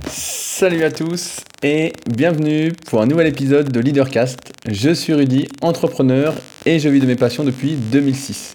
[0.00, 4.38] Salut à tous et bienvenue pour un nouvel épisode de Leadercast.
[4.66, 6.34] Je suis Rudy, entrepreneur
[6.64, 8.54] et je vis de mes passions depuis 2006.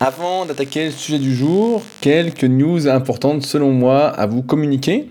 [0.00, 5.08] Avant d'attaquer le sujet du jour, quelques news importantes selon moi à vous communiquer.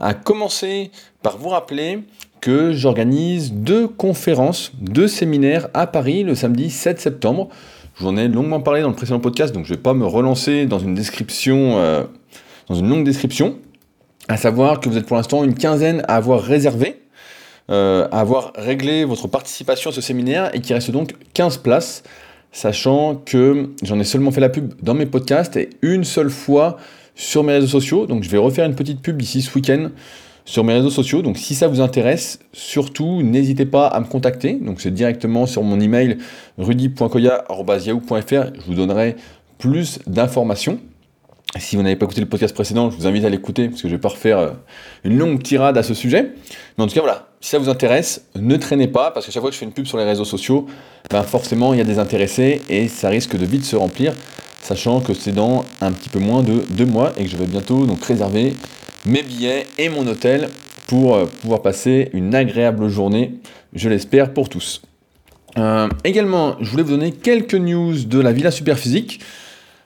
[0.00, 0.90] À commencer
[1.22, 1.98] par vous rappeler
[2.40, 7.50] que j'organise deux conférences, deux séminaires à Paris le samedi 7 septembre.
[7.94, 9.92] Je vous en ai longuement parlé dans le précédent podcast, donc je ne vais pas
[9.92, 12.04] me relancer dans une description, euh,
[12.68, 13.58] dans une longue description.
[14.28, 17.02] À savoir que vous êtes pour l'instant une quinzaine à avoir réservé,
[17.70, 22.02] euh, à avoir réglé votre participation à ce séminaire et qu'il reste donc 15 places,
[22.50, 26.78] sachant que j'en ai seulement fait la pub dans mes podcasts et une seule fois
[27.14, 28.06] sur mes réseaux sociaux.
[28.06, 29.90] Donc je vais refaire une petite pub ici ce week-end
[30.46, 31.20] sur mes réseaux sociaux.
[31.20, 34.54] Donc si ça vous intéresse, surtout n'hésitez pas à me contacter.
[34.54, 36.18] Donc c'est directement sur mon email
[36.56, 38.54] rudy.koya.yahoo.fr.
[38.54, 39.16] Je vous donnerai
[39.58, 40.78] plus d'informations.
[41.58, 43.88] Si vous n'avez pas écouté le podcast précédent, je vous invite à l'écouter parce que
[43.88, 44.50] je vais pas refaire euh,
[45.04, 46.32] une longue tirade à ce sujet.
[46.76, 49.40] Mais en tout cas, voilà, si ça vous intéresse, ne traînez pas parce que chaque
[49.40, 50.66] fois que je fais une pub sur les réseaux sociaux,
[51.10, 54.14] ben forcément il y a des intéressés et ça risque de vite se remplir,
[54.62, 57.46] sachant que c'est dans un petit peu moins de deux mois et que je vais
[57.46, 58.54] bientôt donc réserver
[59.06, 60.48] mes billets et mon hôtel
[60.86, 63.34] pour euh, pouvoir passer une agréable journée,
[63.74, 64.82] je l'espère, pour tous.
[65.56, 69.20] Euh, également, je voulais vous donner quelques news de la Villa Superphysique.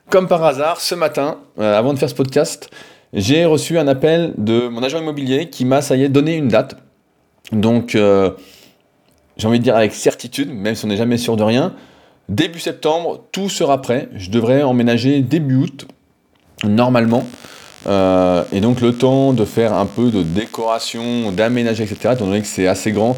[0.09, 2.69] Comme par hasard, ce matin, euh, avant de faire ce podcast,
[3.13, 6.47] j'ai reçu un appel de mon agent immobilier qui m'a, ça y est, donné une
[6.47, 6.75] date.
[7.51, 7.97] Donc,
[9.37, 11.73] j'ai envie de dire avec certitude, même si on n'est jamais sûr de rien,
[12.27, 14.09] début septembre, tout sera prêt.
[14.15, 15.87] Je devrais emménager début août,
[16.63, 17.25] normalement.
[17.87, 22.41] Euh, et donc le temps de faire un peu de décoration, d'aménager, etc., étant donné
[22.41, 23.17] que c'est assez grand,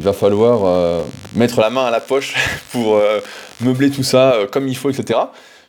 [0.00, 1.02] il va falloir euh,
[1.36, 2.34] mettre la main à la poche
[2.72, 3.20] pour euh,
[3.60, 5.20] meubler tout ça comme il faut, etc.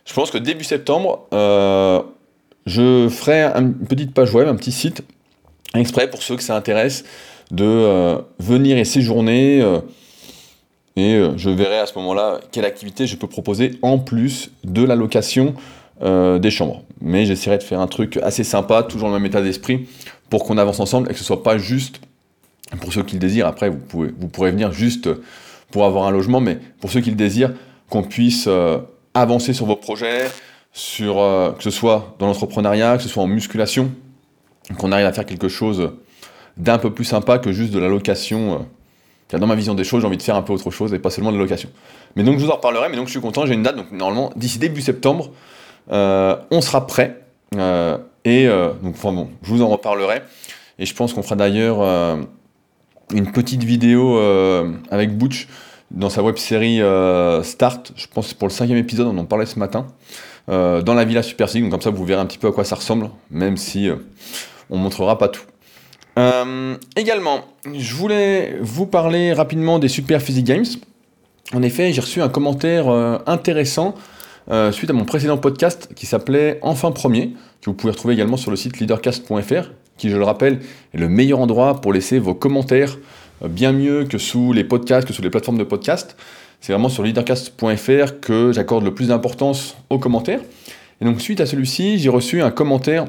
[0.06, 5.04] Je pense que début septembre, je ferai une petite page web, un petit site
[5.76, 7.04] exprès pour ceux que ça intéresse
[7.52, 9.60] de venir et séjourner.
[10.96, 14.96] et je verrai à ce moment-là quelle activité je peux proposer en plus de la
[14.96, 15.56] location
[16.02, 16.84] euh, des chambres.
[17.00, 19.88] Mais j'essaierai de faire un truc assez sympa, toujours dans le même état d'esprit,
[20.30, 22.02] pour qu'on avance ensemble et que ce soit pas juste,
[22.82, 25.08] pour ceux qui le désirent, après vous, vous pourrez venir juste
[25.72, 27.54] pour avoir un logement, mais pour ceux qui le désirent,
[27.90, 28.80] qu'on puisse euh,
[29.16, 30.30] avancer sur vos projets,
[30.72, 33.92] sur, euh, que ce soit dans l'entrepreneuriat, que ce soit en musculation,
[34.78, 35.92] qu'on arrive à faire quelque chose
[36.58, 38.68] d'un peu plus sympa que juste de la location.
[39.32, 41.10] dans ma vision des choses, j'ai envie de faire un peu autre chose et pas
[41.10, 41.70] seulement de la location.
[42.16, 43.92] Mais donc je vous en reparlerai, mais donc je suis content, j'ai une date, donc
[43.92, 45.32] normalement d'ici début septembre,
[45.92, 47.22] euh, on sera prêt.
[47.56, 50.22] Euh, et euh, donc, enfin bon, je vous en reparlerai.
[50.80, 51.80] Et je pense qu'on fera d'ailleurs
[53.14, 54.20] une petite vidéo
[54.92, 55.48] avec Butch
[55.92, 56.82] dans sa web série
[57.44, 57.92] Start.
[57.96, 59.88] Je pense que pour le cinquième épisode, on en parlait ce matin.
[60.48, 62.76] dans la Villa Super donc comme ça vous verrez un petit peu à quoi ça
[62.76, 63.90] ressemble, même si
[64.70, 65.44] on montrera pas tout.
[66.96, 70.66] également, je voulais vous parler rapidement des Super Physique Games.
[71.54, 72.88] En effet, j'ai reçu un commentaire
[73.26, 73.96] intéressant
[74.52, 78.38] euh, suite à mon précédent podcast qui s'appelait Enfin Premier, que vous pouvez retrouver également
[78.38, 80.60] sur le site leadercast.fr, qui, je le rappelle,
[80.94, 83.00] est le meilleur endroit pour laisser vos commentaires, euh,
[83.44, 86.16] bien mieux que sous les podcasts, que sous les plateformes de podcast.
[86.62, 90.42] C'est vraiment sur leadercast.fr que j'accorde le plus d'importance aux commentaires.
[91.02, 93.06] Et donc, suite à celui-ci, j'ai reçu un commentaire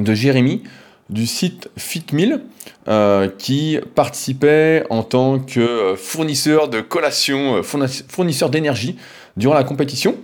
[0.00, 0.62] de Jérémy
[1.10, 2.40] du site FitMill
[2.88, 8.96] euh, qui participait en tant que fournisseur de collation, fournisseur d'énergie
[9.36, 10.16] durant la compétition.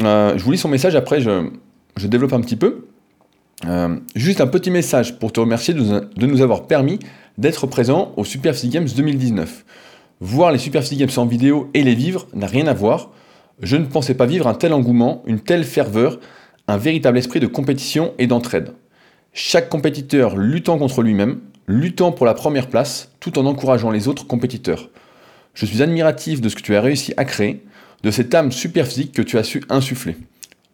[0.00, 2.86] Euh, je vous lis son message, après je, développe un petit peu.
[3.66, 6.98] Euh, juste un petit message pour te remercier de, nous avoir permis
[7.38, 9.64] d'être présent au Super Physique Games 2019.
[10.20, 13.10] Voir les Super Physique Games en vidéo et les vivre n'a rien à voir.
[13.60, 16.18] Je ne pensais pas vivre un tel engouement, une telle ferveur,
[16.68, 18.72] un véritable esprit de compétition et d'entraide.
[19.32, 24.26] Chaque compétiteur luttant contre lui-même, luttant pour la première place, tout en encourageant les autres
[24.26, 24.90] compétiteurs.
[25.54, 27.64] Je suis admiratif de ce que tu as réussi à créer,
[28.02, 30.16] de cette âme super physique que tu as su insuffler.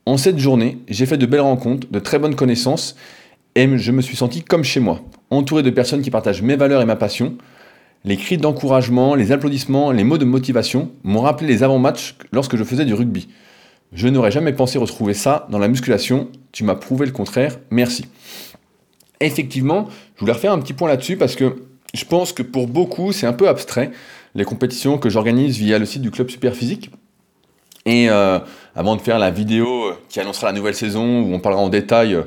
[0.07, 2.97] En cette journée, j'ai fait de belles rencontres, de très bonnes connaissances,
[3.55, 5.01] et je me suis senti comme chez moi,
[5.31, 7.37] entouré de personnes qui partagent mes valeurs et ma passion.
[8.05, 12.65] Les cris d'encouragement, les applaudissements, les mots de motivation m'ont rappelé les avant-matchs lorsque je
[12.65, 13.29] faisais du rugby.
[13.93, 18.07] Je n'aurais jamais pensé retrouver ça dans la musculation, tu m'as prouvé le contraire, merci.
[19.21, 21.57] Effectivement, je voulais refaire un petit point là-dessus parce que
[21.93, 23.91] je pense que pour beaucoup, c'est un peu abstrait,
[24.35, 26.91] les compétitions que j'organise via le site du Club Super Physique.
[27.87, 28.39] Et euh,
[28.75, 31.69] avant de faire la vidéo euh, qui annoncera la nouvelle saison, où on parlera en
[31.69, 32.23] détail euh,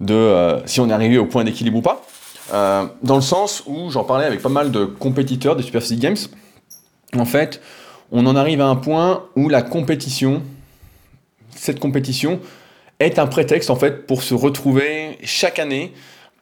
[0.00, 2.04] de si on est arrivé au point d'équilibre ou pas,
[2.50, 6.16] dans le sens où j'en parlais avec pas mal de compétiteurs des Super Physique Games,
[7.16, 7.60] en fait,
[8.10, 10.42] on en arrive à un point où la compétition,
[11.54, 12.40] cette compétition,
[12.98, 15.92] est un prétexte en fait pour se retrouver chaque année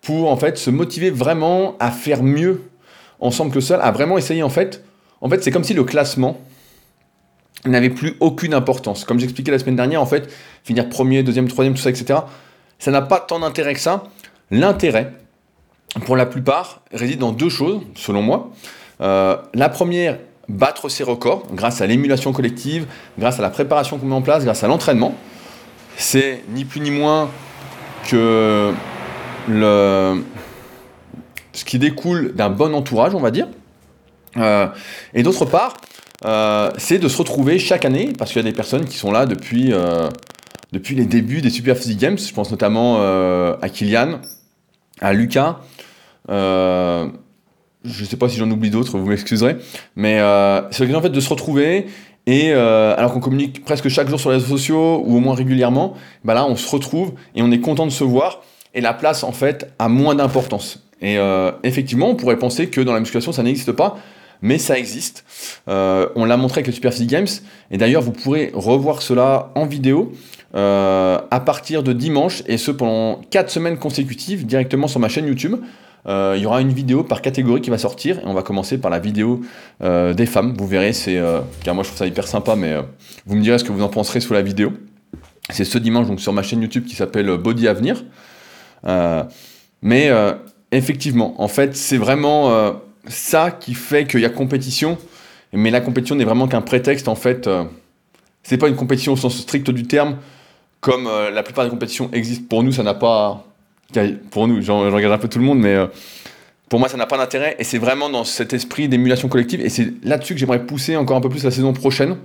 [0.03, 2.63] pour en fait se motiver vraiment à faire mieux
[3.21, 4.83] ensemble que seul, à vraiment essayer en fait.
[5.21, 6.41] En fait, c'est comme si le classement
[7.67, 9.05] n'avait plus aucune importance.
[9.05, 10.33] Comme j'expliquais la semaine dernière, en fait,
[10.65, 12.21] finir premier, deuxième, troisième, tout ça, etc.
[12.79, 14.05] Ça n'a pas tant d'intérêt que ça.
[14.51, 15.12] L'intérêt,
[16.07, 18.51] pour la plupart, réside dans deux choses, selon moi.
[19.01, 20.19] Euh, la première,
[20.49, 22.87] battre ses records grâce à l'émulation collective,
[23.19, 25.15] grâce à la préparation qu'on met en place, grâce à l'entraînement.
[25.97, 27.31] C'est ni plus ni moins
[28.09, 28.73] que
[29.49, 30.23] ce
[31.65, 33.49] qui découle d'un bon entourage, on va dire.
[34.37, 34.69] Euh,
[35.15, 35.75] et d'autre part,
[36.25, 39.12] euh, c'est de se retrouver chaque année, parce qu'il y a des personnes qui sont
[39.12, 39.72] là depuis,
[40.72, 42.19] depuis les débuts des Super Physique Games.
[42.19, 44.20] Je pense notamment à Kylian,
[45.00, 45.61] à Lucas
[47.84, 49.56] je sais pas si j'en oublie d'autres, vous m'excuserez,
[49.96, 51.87] mais euh, c'est l'occasion en fait de se retrouver
[52.26, 55.34] et euh, alors qu'on communique presque chaque jour sur les réseaux sociaux ou au moins
[55.34, 55.94] régulièrement,
[56.25, 58.43] bah là on se retrouve et on est content de se voir
[58.75, 60.84] et la place en fait a moins d'importance.
[61.00, 63.96] Et euh, effectivement, on pourrait penser que dans la musculation ça n'existe pas,
[64.43, 65.25] mais ça existe.
[65.67, 67.29] on l'a montré avec les Super Physique Games
[67.71, 70.13] et d'ailleurs vous pourrez revoir cela en vidéo.
[70.55, 75.57] à partir de dimanche et ce pendant 4 semaines consécutives directement sur ma chaîne YouTube.
[76.07, 78.79] Euh, il y aura une vidéo par catégorie qui va sortir et on va commencer
[78.79, 79.43] par la vidéo
[79.83, 80.55] euh, des femmes.
[80.57, 82.77] Vous verrez, c'est euh, car moi je trouve ça hyper sympa, mais
[83.27, 84.73] vous me direz ce que vous en penserez sous la vidéo.
[85.51, 88.05] C'est ce dimanche donc sur ma chaîne YouTube qui s'appelle Body Avenir.
[89.83, 90.11] mais
[90.73, 92.73] effectivement, en fait, c'est vraiment
[93.06, 94.99] ça qui fait qu'il y a compétition.
[95.52, 97.08] Mais la compétition n'est vraiment qu'un prétexte.
[97.08, 97.49] En fait,
[98.43, 100.19] c'est pas une compétition au sens strict du terme,
[100.81, 102.70] comme la plupart des compétitions existent pour nous.
[102.70, 103.44] Ça n'a pas
[104.31, 105.87] pour nous, j'en regarde un peu tout le monde, mais euh,
[106.69, 107.56] pour moi, ça n'a pas d'intérêt.
[107.58, 109.61] Et c'est vraiment dans cet esprit d'émulation collective.
[109.61, 112.17] Et c'est là-dessus que j'aimerais pousser encore un peu plus la saison prochaine.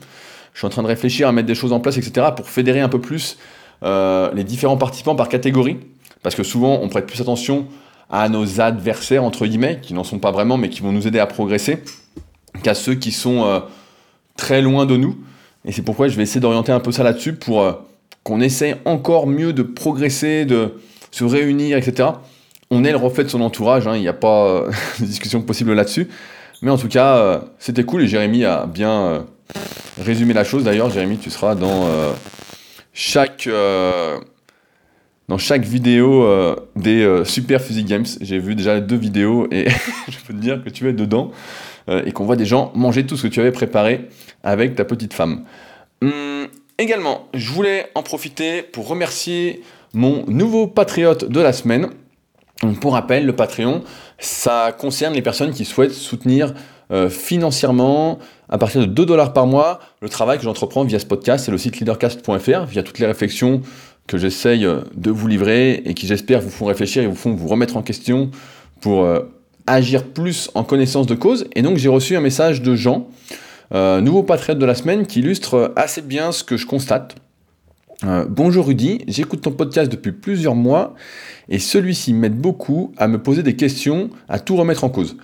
[0.53, 2.79] Je suis en train de réfléchir à mettre des choses en place, etc., pour fédérer
[2.79, 3.37] un peu plus
[3.83, 5.77] euh, les différents participants par catégorie.
[6.21, 7.67] Parce que souvent, on prête plus attention
[8.09, 11.19] à nos adversaires, entre guillemets, qui n'en sont pas vraiment, mais qui vont nous aider
[11.19, 11.83] à progresser,
[12.63, 13.59] qu'à ceux qui sont euh,
[14.37, 15.17] très loin de nous.
[15.65, 17.65] Et c'est pourquoi je vais essayer d'orienter un peu ça là-dessus pour
[18.23, 20.75] qu'on essaie encore mieux de progresser, de,
[21.15, 22.09] se réunir, etc.
[22.71, 25.41] On est le reflet de son entourage, hein, il n'y a pas euh, de discussion
[25.41, 26.09] possible là-dessus.
[26.61, 29.19] Mais en tout cas, euh, c'était cool et Jérémy a bien euh,
[30.01, 30.65] résumé la chose.
[30.65, 31.87] D'ailleurs, Jérémy, tu seras dans
[32.93, 33.47] chaque
[35.27, 36.27] dans chaque vidéo
[36.75, 38.05] des Super Physique Games.
[38.21, 39.67] J'ai vu déjà deux vidéos et
[40.07, 41.31] je peux te dire que tu es dedans
[41.87, 44.09] et qu'on voit des gens manger tout ce que tu avais préparé
[44.43, 45.43] avec ta petite femme.
[46.01, 49.61] Hum, également, je voulais en profiter pour remercier
[49.93, 51.89] mon nouveau patriote de la semaine.
[52.81, 53.83] pour rappel, le Patreon,
[54.19, 56.53] ça concerne les personnes qui souhaitent soutenir
[56.91, 61.05] euh, financièrement, à partir de 2 dollars par mois, le travail que j'entreprends via ce
[61.05, 63.61] podcast et le site leadercast.fr, via toutes les réflexions
[64.07, 67.33] que j'essaye euh, de vous livrer et qui j'espère vous font réfléchir et vous font
[67.33, 68.31] vous remettre en question
[68.81, 69.21] pour euh,
[69.67, 71.47] agir plus en connaissance de cause.
[71.55, 73.07] Et donc j'ai reçu un message de Jean,
[73.71, 77.15] nouveau patriote de la semaine, qui illustre assez bien ce que je constate.
[78.03, 80.95] Euh, bonjour Rudy, j'écoute ton podcast depuis plusieurs mois
[81.47, 85.15] et celui-ci m'aide beaucoup à me poser des questions, à tout remettre en cause.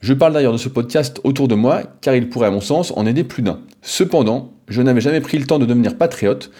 [0.00, 2.92] Je parle d'ailleurs de ce podcast autour de moi car il pourrait à mon sens
[2.96, 3.60] en aider plus d'un.
[3.80, 6.50] Cependant, je n'avais jamais pris le temps de devenir patriote,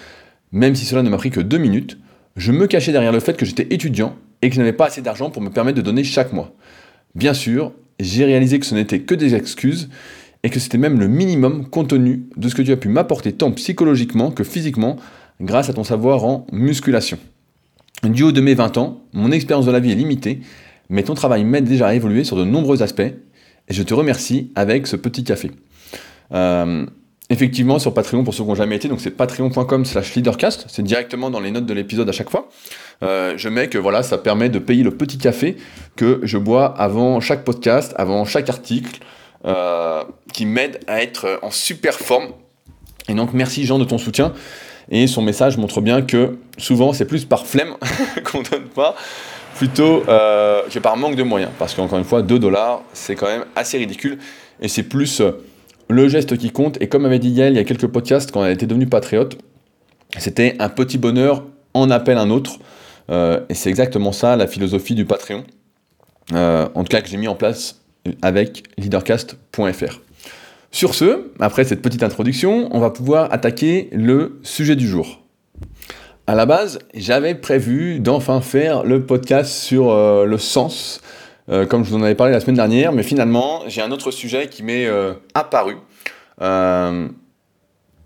[0.53, 1.99] même si cela ne m'a pris que deux minutes.
[2.37, 5.03] Je me cachais derrière le fait que j'étais étudiant et que je n'avais pas assez
[5.03, 6.55] d'argent pour me permettre de donner chaque mois.
[7.15, 9.89] Bien sûr, j'ai réalisé que ce n'était que des excuses
[10.43, 13.33] et que c'était même le minimum compte tenu de ce que tu as pu m'apporter
[13.33, 14.97] tant psychologiquement que physiquement
[15.41, 17.19] grâce à ton savoir en musculation.
[18.05, 20.41] Du haut de mes 20 ans, mon expérience de la vie est limitée,
[20.89, 24.53] mais ton travail m'aide déjà à évoluer sur de nombreux aspects, et je te remercie
[24.55, 25.51] avec ce petit café.
[26.33, 26.87] Euh,
[27.31, 30.83] effectivement, sur Patreon, pour ceux qui n'ont jamais été, donc c'est patreon.com slash leadercast, c'est
[30.83, 32.49] directement dans les notes de l'épisode à chaque fois.
[33.03, 35.57] Euh, je mets que voilà, ça permet de payer le petit café
[35.97, 39.01] que je bois avant chaque podcast, avant chaque article,
[39.45, 42.29] euh, qui m'aide à être en super forme.
[43.09, 44.33] Et donc merci Jean de ton soutien.
[44.91, 47.75] Et son message montre bien que souvent c'est plus par flemme
[48.25, 48.97] qu'on donne pas,
[49.55, 51.51] plutôt euh, que par manque de moyens.
[51.59, 54.19] Parce qu'encore une fois, 2 dollars, c'est quand même assez ridicule.
[54.61, 55.33] Et c'est plus euh,
[55.89, 56.81] le geste qui compte.
[56.81, 59.39] Et comme avait dit Yael il y a quelques podcasts, quand elle était devenue patriote,
[60.19, 62.59] c'était un petit bonheur en appelle un autre.
[63.11, 65.45] Euh, et c'est exactement ça la philosophie du Patreon.
[66.33, 67.81] en tout cas que j'ai mis en place
[68.23, 70.01] avec leadercast.fr.
[70.71, 75.23] Sur ce, après cette petite introduction, on va pouvoir attaquer le sujet du jour.
[76.27, 81.01] À la base, j'avais prévu d'enfin faire le podcast sur euh, le sens,
[81.51, 84.11] euh, comme je vous en avais parlé la semaine dernière, mais finalement, j'ai un autre
[84.11, 85.77] sujet qui m'est euh, apparu.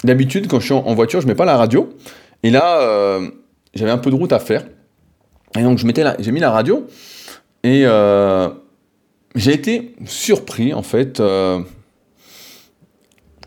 [0.04, 1.90] D'habitude, quand je suis en voiture, je mets pas la radio,
[2.42, 3.20] et là,
[3.74, 4.64] j'avais un peu de route à faire,
[5.56, 6.86] et donc j'ai mis la radio,
[7.62, 8.48] Et euh,
[9.34, 11.60] j'ai été surpris, en fait, euh,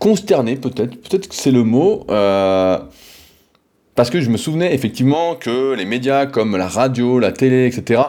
[0.00, 2.78] consterné peut-être, peut-être que c'est le mot, euh,
[3.94, 8.02] parce que je me souvenais effectivement que les médias comme la radio, la télé, etc.,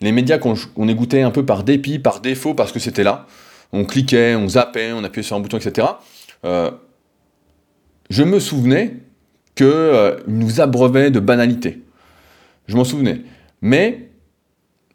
[0.00, 3.26] les médias qu'on on écoutait un peu par dépit, par défaut, parce que c'était là,
[3.72, 5.86] on cliquait, on zappait, on appuyait sur un bouton, etc.,
[8.10, 8.96] je me souvenais
[9.54, 11.82] qu'ils nous abreuvaient de banalité.
[12.66, 13.22] Je m'en souvenais.
[13.60, 14.10] Mais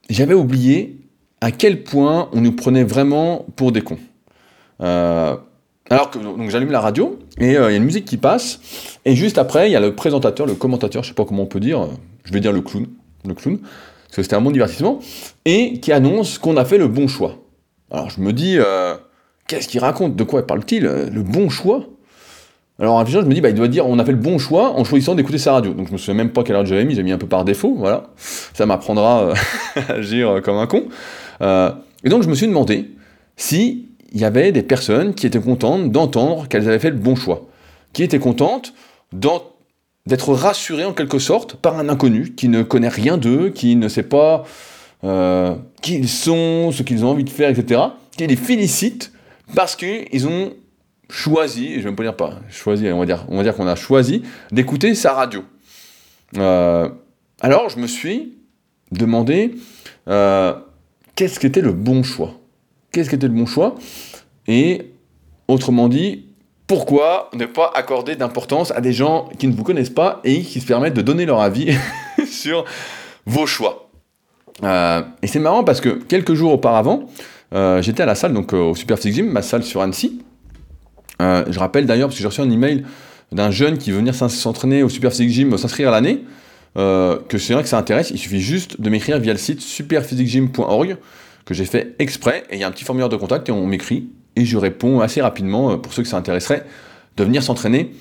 [0.09, 1.01] j'avais oublié
[1.41, 3.99] à quel point on nous prenait vraiment pour des cons.
[4.81, 5.35] Euh,
[5.89, 6.19] alors que
[6.49, 8.59] j'allume la radio et euh, il y a une musique qui passe
[9.05, 11.47] et juste après il y a le présentateur, le commentateur, je sais pas comment on
[11.47, 11.87] peut dire,
[12.23, 12.87] je vais dire le clown,
[13.25, 13.59] le clown,
[14.13, 14.99] parce que c'était un bon divertissement
[15.43, 17.39] et qui annonce qu'on a fait le bon choix.
[17.89, 18.93] Alors je me dis euh,
[19.47, 21.87] qu'est-ce qu'il raconte, de quoi parle-t-il, le bon choix?
[22.77, 24.69] Alors en je me dis, bah, il doit dire, on a fait le bon choix
[24.77, 25.73] en choisissant d'écouter sa radio.
[25.73, 27.43] Donc je me souviens même pas quelle heure j'avais mis, j'ai mis un peu par
[27.43, 28.11] défaut, voilà.
[28.17, 29.33] Ça m'apprendra euh,
[29.87, 30.83] à agir comme un con.
[31.41, 31.71] Euh,
[32.03, 32.91] et donc je me suis demandé
[33.35, 37.15] si il y avait des personnes qui étaient contentes d'entendre qu'elles avaient fait le bon
[37.15, 37.47] choix,
[37.93, 38.75] qui étaient contentes
[40.05, 43.87] d'être rassurées en quelque sorte par un inconnu qui ne connaît rien d'eux, qui ne
[43.87, 44.43] sait pas
[45.81, 47.81] qui ils sont, ce qu'ils ont envie de faire, etc.,
[48.15, 49.11] qui les félicite
[49.55, 50.53] parce qu'ils ont
[51.09, 54.95] choisi, je vais même pas dire pas choisi, on va dire, qu'on a choisi d'écouter
[54.95, 55.43] sa radio.
[56.37, 56.89] Euh,
[57.41, 58.37] alors je me suis
[58.91, 59.55] demandé
[60.07, 60.53] euh,
[61.15, 62.39] qu'est-ce qu'était le bon choix?
[62.91, 63.75] Qu'est-ce qu'était le bon choix?
[64.47, 64.91] Et
[65.47, 66.25] autrement dit,
[66.67, 70.61] pourquoi ne pas accorder d'importance à des gens qui ne vous connaissent pas et qui
[70.61, 71.75] se permettent de donner leur avis
[72.27, 72.65] sur
[73.25, 73.89] vos choix?
[74.63, 77.07] Euh, Et c'est marrant parce que quelques jours auparavant,
[77.81, 80.23] j'étais à la salle, donc au Super Gym, ma salle sur Annecy,
[81.21, 82.83] euh, je rappelle d'ailleurs, parce que j'ai reçu un email
[83.31, 86.23] d'un jeune qui veut venir s'entraîner au Super Gym, s'inscrire à l'année,
[86.77, 89.61] euh, que c'est vrai que ça intéresse, il suffit juste de m'écrire via le site
[89.61, 90.97] superphysicgym.org,
[91.45, 93.65] que j'ai fait exprès, et il y a un petit formulaire de contact, et on
[93.65, 96.65] m'écrit, et je réponds assez rapidement, euh, pour ceux que ça intéresserait,
[97.17, 97.91] de venir s'entraîner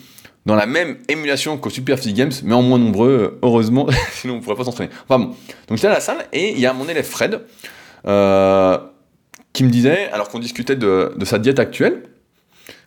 [0.47, 4.37] dans la même émulation qu'au Super Physique Games, mais en moins nombreux, heureusement, sinon on
[4.39, 4.91] ne pourrait pas s'entraîner.
[5.09, 5.27] Enfin bon,
[5.69, 7.41] donc j'étais à la salle, et il y a mon élève Fred,
[9.53, 12.03] qui me disait, alors qu'on discutait de sa diète actuelle,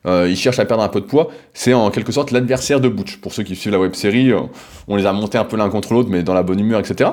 [0.06, 1.30] euh, il cherche à perdre un peu de poids.
[1.54, 3.18] C'est en quelque sorte l'adversaire de Butch.
[3.18, 4.42] Pour ceux qui suivent la web série, euh,
[4.88, 7.12] on les a montés un peu l'un contre l'autre, mais dans la bonne humeur, etc.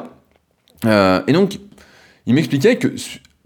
[0.84, 1.58] Euh, et donc,
[2.26, 2.94] il m'expliquait que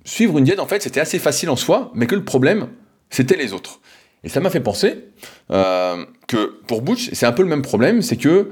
[0.06, 2.68] suivre une diète, en fait, c'était assez facile en soi, mais que le problème,
[3.10, 3.80] c'était les autres.
[4.24, 5.04] Et ça m'a fait penser
[5.48, 8.50] que pour Butch, c'est un peu le même problème, c'est que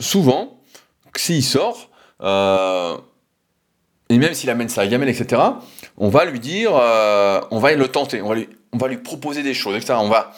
[0.00, 0.60] souvent,
[1.14, 1.90] s'il sort,
[4.10, 5.42] et même s'il amène sa gamelle, etc.,
[5.96, 9.94] on va lui dire, on va le tenter, on va lui proposer des choses, etc.
[10.00, 10.32] On va,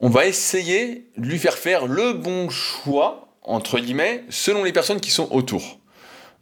[0.00, 5.00] on va essayer de lui faire faire le bon choix, entre guillemets, selon les personnes
[5.00, 5.78] qui sont autour.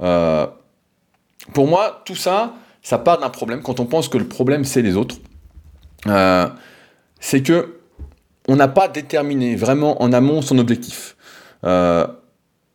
[0.00, 0.46] Euh,
[1.52, 3.62] pour moi, tout ça, ça part d'un problème.
[3.62, 5.16] Quand on pense que le problème, c'est les autres,
[6.06, 6.48] euh,
[7.20, 7.74] c'est que
[8.48, 11.16] on n'a pas déterminé vraiment en amont son objectif.
[11.64, 12.06] Euh,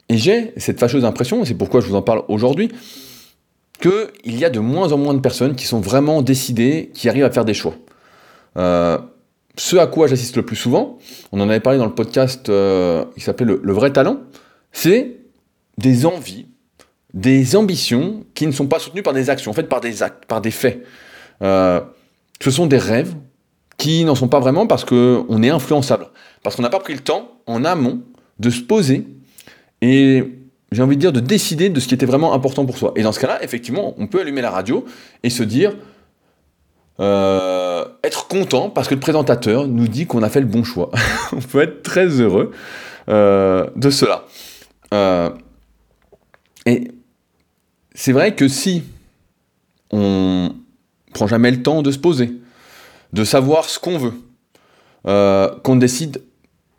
[0.10, 2.72] et j'ai cette fâcheuse impression, c'est pourquoi je vous en parle aujourd'hui,
[3.82, 7.24] qu'il y a de moins en moins de personnes qui sont vraiment décidées, qui arrivent
[7.24, 7.74] à faire des choix.
[8.58, 9.00] Euh,
[9.58, 11.00] ce à quoi j'assiste le plus souvent,
[11.32, 12.52] on en avait parlé dans le podcast
[13.16, 14.18] qui s'appelle le, vrai talent,
[14.72, 15.18] c'est
[15.78, 16.48] des envies,
[17.14, 20.26] des ambitions qui ne sont pas soutenues par des actions, en fait par des actes,
[20.26, 20.84] par des faits.
[21.42, 21.82] Euh,
[22.42, 23.14] ce sont des rêves
[23.78, 26.08] qui n'en sont pas vraiment parce qu'on est influençable,
[26.42, 28.02] parce qu'on n'a pas pris le temps en amont
[28.40, 29.08] de se poser
[29.82, 30.24] et
[30.72, 32.94] j'ai envie de dire de décider de ce qui était vraiment important pour soi.
[32.96, 34.86] Et dans ce cas-là, effectivement, on peut allumer la radio
[35.22, 35.76] et se dire
[37.00, 40.90] euh, être content parce que le présentateur nous dit qu'on a fait le bon choix.
[41.32, 42.52] on peut être très heureux
[43.10, 44.26] euh, de cela.
[46.66, 46.88] Et
[47.94, 48.84] c'est vrai que si
[49.92, 50.56] on
[51.14, 52.32] prend jamais le temps de se poser,
[53.14, 54.14] de savoir ce qu'on veut,
[55.64, 56.22] qu'on décide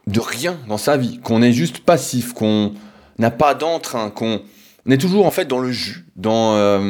[0.07, 2.75] de rien dans sa vie, qu'on est juste passif, qu'on
[3.19, 4.41] n'a pas d'entrain, qu'on
[4.89, 6.81] est toujours en fait dans le jus, dans,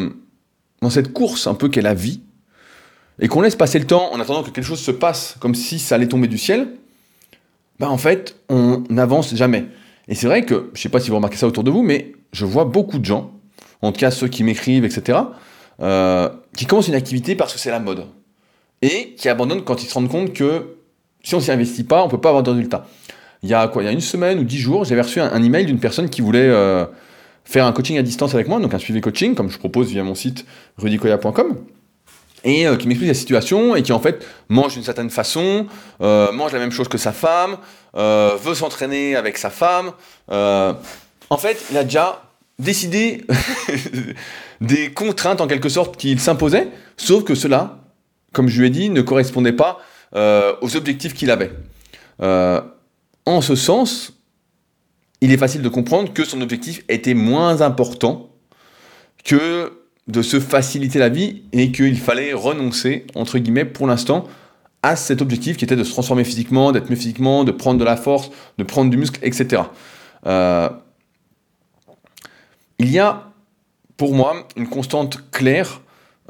[0.81, 2.23] dans cette course un peu qu'est la vie,
[3.21, 5.79] et qu'on laisse passer le temps en attendant que quelque chose se passe comme si
[5.79, 6.69] ça allait tomber du ciel,
[7.79, 9.67] bah en fait, on n'avance jamais.
[10.09, 12.13] Et c'est vrai que, je sais pas si vous remarquez ça autour de vous, mais
[12.33, 13.33] je vois beaucoup de gens,
[13.83, 15.19] en tout cas ceux qui m'écrivent, etc.,
[15.83, 18.07] euh, qui commencent une activité parce que c'est la mode.
[18.83, 20.77] Et qui abandonnent quand ils se rendent compte que
[21.23, 22.87] si on s'y investit pas, on ne peut pas avoir de résultats.
[23.43, 26.23] Il y a une semaine ou dix jours, j'avais reçu un, email d'une personne qui
[26.23, 26.87] voulait euh,
[27.45, 30.03] faire un coaching à distance avec moi, donc un suivi coaching, comme je propose via
[30.03, 30.47] mon site
[30.79, 31.57] rudicoya.com
[32.47, 35.67] et euh, qui m'explique la situation et qui en fait mange d'une certaine façon,
[36.01, 37.57] mange la même chose que sa femme,
[37.95, 39.93] veut s'entraîner avec sa femme.
[40.29, 42.23] en fait, il a déjà
[42.59, 43.25] décidé
[44.61, 47.81] des contraintes en quelque sorte qu'il s'imposait, sauf que cela,
[48.33, 49.81] comme je lui ai dit, ne correspondait pas
[50.15, 51.53] euh, aux objectifs qu'il avait.
[52.23, 52.61] Euh,
[53.27, 54.13] en ce sens,
[55.21, 58.31] il est facile de comprendre que son objectif était moins important
[59.25, 59.73] que
[60.07, 64.29] de se faciliter la vie et qu'il fallait renoncer, entre guillemets, pour l'instant,
[64.83, 67.85] à cet objectif qui était de se transformer physiquement, d'être mieux physiquement, de prendre de
[67.85, 69.63] la force, de prendre du muscle, etc.
[72.85, 73.31] il y a,
[73.97, 75.81] pour moi, une constante claire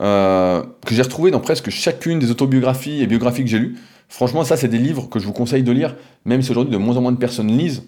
[0.00, 3.76] euh, que j'ai retrouvée dans presque chacune des autobiographies et biographies que j'ai lues.
[4.08, 6.78] Franchement, ça, c'est des livres que je vous conseille de lire, même si aujourd'hui de
[6.78, 7.82] moins en moins de personnes lisent.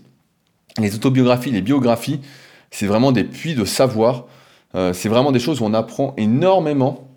[0.78, 2.20] Les autobiographies, les biographies,
[2.72, 4.26] c'est vraiment des puits de savoir.
[4.74, 7.08] Euh, c'est vraiment des choses où on apprend énormément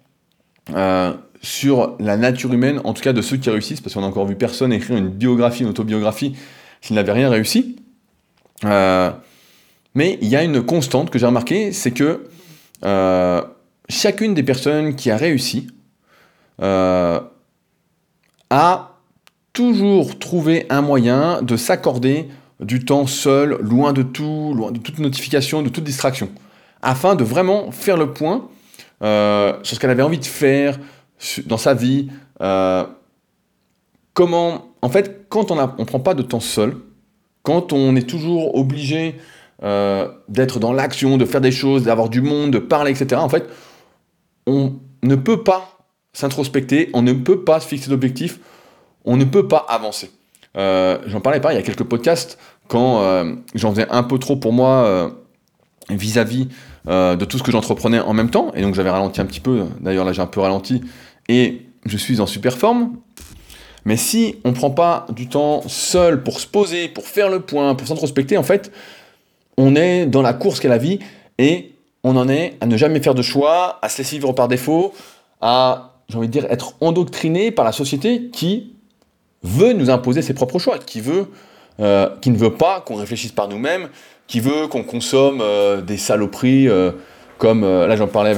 [0.76, 4.08] euh, sur la nature humaine, en tout cas de ceux qui réussissent, parce qu'on n'a
[4.08, 6.36] encore vu personne écrire une biographie, une autobiographie,
[6.82, 7.78] s'il n'avait rien réussi.
[9.96, 12.28] Mais il y a une constante que j'ai remarquée, c'est que
[13.90, 15.68] chacune des personnes qui a réussi
[18.50, 18.90] a
[19.54, 22.30] toujours trouvé un moyen de s'accorder
[22.60, 26.30] du temps seul, loin de tout, loin de toute notification, de toute distraction,
[26.82, 28.48] afin de vraiment faire le point
[29.02, 30.78] euh, sur ce qu'elle avait envie de faire
[31.46, 32.10] dans sa vie.
[32.42, 32.86] Euh,
[34.14, 36.76] comment, en fait, quand on ne prend pas de temps seul,
[37.44, 39.16] quand on est toujours obligé
[39.64, 43.30] euh, d'être dans l'action, de faire des choses, d'avoir du monde, de parler, etc., en
[43.30, 43.50] fait,
[44.48, 45.80] on ne peut pas
[46.14, 48.40] s'introspecter, on ne peut pas se fixer d'objectifs,
[49.06, 50.12] on ne peut pas avancer.
[50.58, 54.18] Euh, j'en parlais pas il y a quelques podcasts quand euh, j'en faisais un peu
[54.18, 55.12] trop pour moi
[55.90, 56.48] vis-à-vis
[56.88, 58.52] de tout ce que j'entreprenais en même temps.
[58.56, 59.66] Et donc j'avais ralenti un petit peu.
[59.80, 60.82] D'ailleurs là j'ai un peu ralenti
[61.28, 62.98] et je suis en super forme.
[63.86, 67.40] Mais si on ne prend pas du temps seul pour se poser, pour faire le
[67.40, 68.72] point, pour s'introspecter, en fait,
[69.60, 71.00] on est dans la course qu'est la vie
[71.38, 71.74] et
[72.04, 74.94] on en est à ne jamais faire de choix, à se laisser vivre par défaut,
[75.42, 78.74] à, j'ai envie de dire, être endoctriné par la société qui
[79.44, 81.28] veut nous imposer ses propres choix, qui veut,
[81.82, 83.90] euh, qui ne veut pas qu'on réfléchisse par nous-mêmes,
[84.28, 86.92] qui veut qu'on consomme euh, des saloperies euh,
[87.38, 88.36] comme là j'en parlais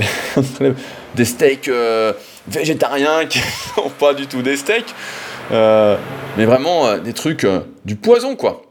[1.16, 1.72] des steaks
[2.48, 3.40] végétariens qui
[3.76, 4.94] sont pas du tout des steaks,
[5.52, 7.48] mais vraiment des trucs
[7.84, 8.62] du poison quoi.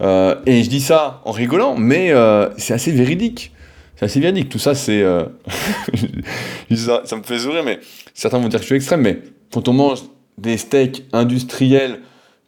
[0.00, 2.12] Et je dis ça en rigolant, mais
[2.56, 3.52] c'est assez véridique.
[3.96, 4.48] C'est assez véridique.
[4.48, 5.02] Tout ça, c'est.
[6.74, 7.80] ça, ça me fait sourire, mais
[8.14, 9.20] certains vont dire que je suis extrême, mais
[9.52, 10.00] quand on mange
[10.38, 12.00] des steaks industriels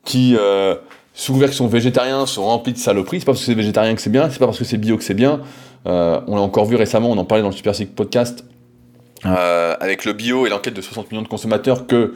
[0.05, 0.75] qui, euh,
[1.15, 3.21] sous version végétarien, sont remplis de saloperies.
[3.21, 4.97] C'est pas parce que c'est végétarien que c'est bien, c'est pas parce que c'est bio
[4.97, 5.41] que c'est bien.
[5.87, 8.45] Euh, on l'a encore vu récemment, on en parlait dans le Super Sick Podcast,
[9.27, 12.15] euh, avec le bio et l'enquête de 60 millions de consommateurs, que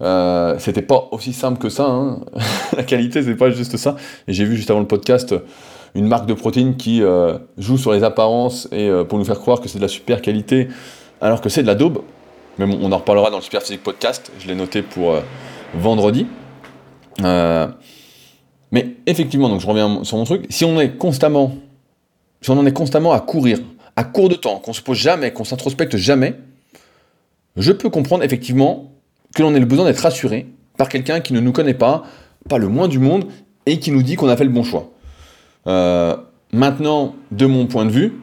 [0.00, 1.86] euh, c'était pas aussi simple que ça.
[1.86, 2.20] Hein.
[2.76, 3.96] la qualité, c'est pas juste ça.
[4.26, 5.34] J'ai vu juste avant le podcast
[5.94, 9.40] une marque de protéines qui euh, joue sur les apparences et euh, pour nous faire
[9.40, 10.68] croire que c'est de la super qualité,
[11.20, 12.02] alors que c'est de la daube.
[12.58, 14.32] Mais on en reparlera dans le Super Physique Podcast.
[14.40, 15.20] Je l'ai noté pour euh,
[15.74, 16.26] vendredi.
[17.22, 17.68] Euh,
[18.72, 20.46] mais effectivement, donc je reviens sur mon truc.
[20.50, 21.54] Si on est constamment,
[22.40, 23.58] si on en est constamment à courir,
[23.96, 26.34] à court de temps, qu'on se pose jamais, qu'on s'introspecte jamais,
[27.56, 28.92] je peux comprendre effectivement
[29.34, 32.04] que l'on ait le besoin d'être rassuré par quelqu'un qui ne nous connaît pas,
[32.48, 33.26] pas le moins du monde,
[33.66, 34.90] et qui nous dit qu'on a fait le bon choix.
[35.66, 36.16] Euh,
[36.52, 38.14] maintenant, de mon point de vue,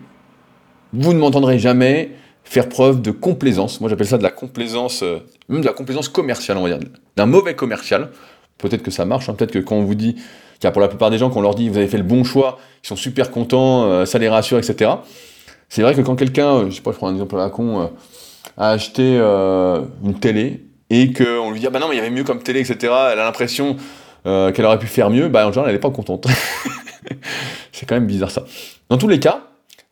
[0.93, 2.11] vous ne m'entendrez jamais
[2.43, 3.79] faire preuve de complaisance.
[3.79, 6.89] Moi, j'appelle ça de la complaisance, euh, même de la complaisance commerciale, on va dire,
[7.15, 8.09] d'un mauvais commercial.
[8.57, 9.35] Peut-être que ça marche, hein.
[9.35, 10.15] peut-être que quand on vous dit,
[10.63, 12.57] a pour la plupart des gens, qu'on leur dit vous avez fait le bon choix,
[12.83, 14.89] ils sont super contents, euh, ça les rassure, etc.
[15.69, 17.91] C'est vrai que quand quelqu'un, je sais pas, je prends un exemple à la con,
[18.57, 22.09] a acheté une télé et qu'on lui dit ah bah non mais il y avait
[22.09, 22.77] mieux comme télé, etc.
[23.11, 23.77] Elle a l'impression
[24.23, 26.27] qu'elle aurait pu faire mieux, bah en général elle n'est pas contente.
[27.71, 28.43] c'est quand même bizarre ça.
[28.89, 29.43] Dans tous les cas,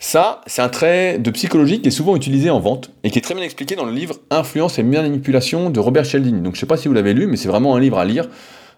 [0.03, 3.21] ça, c'est un trait de psychologie qui est souvent utilisé en vente et qui est
[3.21, 6.41] très bien expliqué dans le livre Influence et manipulation de Robert Cialdini.
[6.41, 8.27] Donc je sais pas si vous l'avez lu, mais c'est vraiment un livre à lire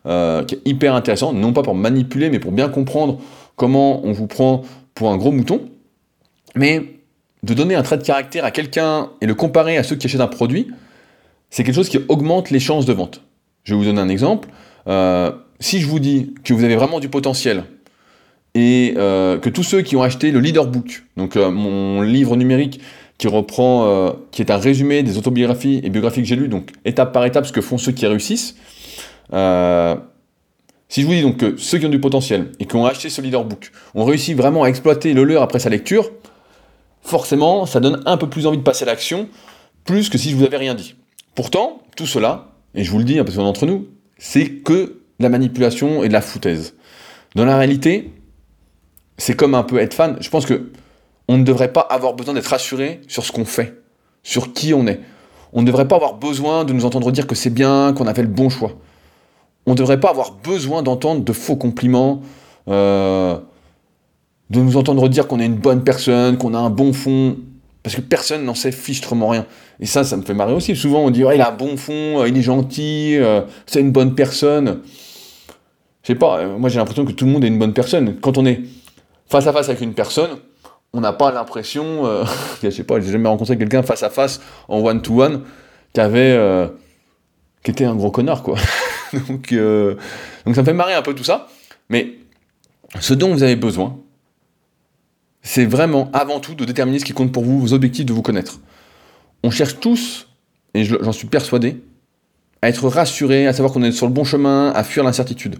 [0.05, 3.19] euh, qui est hyper intéressant, non pas pour manipuler, mais pour bien comprendre
[3.55, 4.61] comment on vous prend
[4.93, 5.61] pour un gros mouton.
[6.53, 6.83] Mais
[7.41, 10.21] de donner un trait de caractère à quelqu'un et le comparer à ceux qui achètent
[10.21, 10.67] un produit,
[11.49, 13.21] c'est quelque chose qui augmente les chances de vente.
[13.63, 14.49] Je vais vous donner un exemple.
[14.87, 17.63] Euh, si je vous dis que vous avez vraiment du potentiel
[18.53, 22.35] et euh, que tous ceux qui ont acheté le Leader Book, donc euh, mon livre
[22.35, 22.79] numérique
[23.17, 27.13] qui reprend, qui est un résumé des autobiographies et biographies que j'ai lues, donc étape
[27.13, 28.57] par étape ce que font ceux qui réussissent.
[29.31, 33.09] si je vous dis donc que ceux qui ont du potentiel et qui ont acheté
[33.09, 36.11] ce Leader Book ont réussi vraiment à exploiter le leur après sa lecture,
[37.03, 39.29] forcément ça donne un peu plus envie de passer à l'action,
[39.85, 40.95] plus que si je vous avais rien dit.
[41.35, 44.73] Pourtant, tout cela, et je vous le dis un peu d'entre nous, c'est que
[45.19, 46.75] de la manipulation et de la foutaise.
[47.35, 48.13] Dans la réalité,
[49.17, 50.17] c'est comme un peu être fan.
[50.21, 50.71] Je pense que
[51.27, 53.81] on ne devrait pas avoir besoin d'être rassuré sur ce qu'on fait,
[54.23, 54.99] sur qui on est.
[55.53, 58.13] On ne devrait pas avoir besoin de nous entendre dire que c'est bien, qu'on a
[58.13, 58.73] fait le bon choix.
[59.65, 62.21] On ne devrait pas avoir besoin d'entendre de faux compliments,
[62.67, 63.39] euh,
[64.49, 67.37] de nous entendre dire qu'on est une bonne personne, qu'on a un bon fond,
[67.85, 69.45] parce que personne n'en sait fichtrement rien.
[69.79, 70.75] Et ça, ça me fait marrer aussi.
[70.75, 74.15] Souvent, on dit, il a bon fond, euh, il est gentil, euh, c'est une bonne
[74.15, 74.81] personne.
[76.01, 78.17] Je sais pas, moi j'ai l'impression que tout le monde est une bonne personne.
[78.19, 78.61] Quand on est
[79.27, 80.31] face à face avec une personne,
[80.95, 82.23] on n'a pas l'impression, euh,
[82.63, 85.43] je sais pas, j'ai jamais rencontré quelqu'un face à face en one to one
[85.93, 86.67] qui avait, euh,
[87.65, 88.57] était un gros connard quoi.
[89.27, 89.95] donc, euh,
[90.45, 91.47] donc ça me fait marrer un peu tout ça.
[91.89, 92.13] Mais
[92.99, 93.97] ce dont vous avez besoin,
[95.45, 98.23] c'est vraiment avant tout de déterminer ce qui compte pour vous, vos objectifs, de vous
[98.23, 98.59] connaître.
[99.43, 100.27] On cherche tous,
[100.73, 101.83] et j'en suis persuadé,
[102.63, 105.57] à être rassuré, à savoir qu'on est sur le bon chemin, à fuir l'incertitude.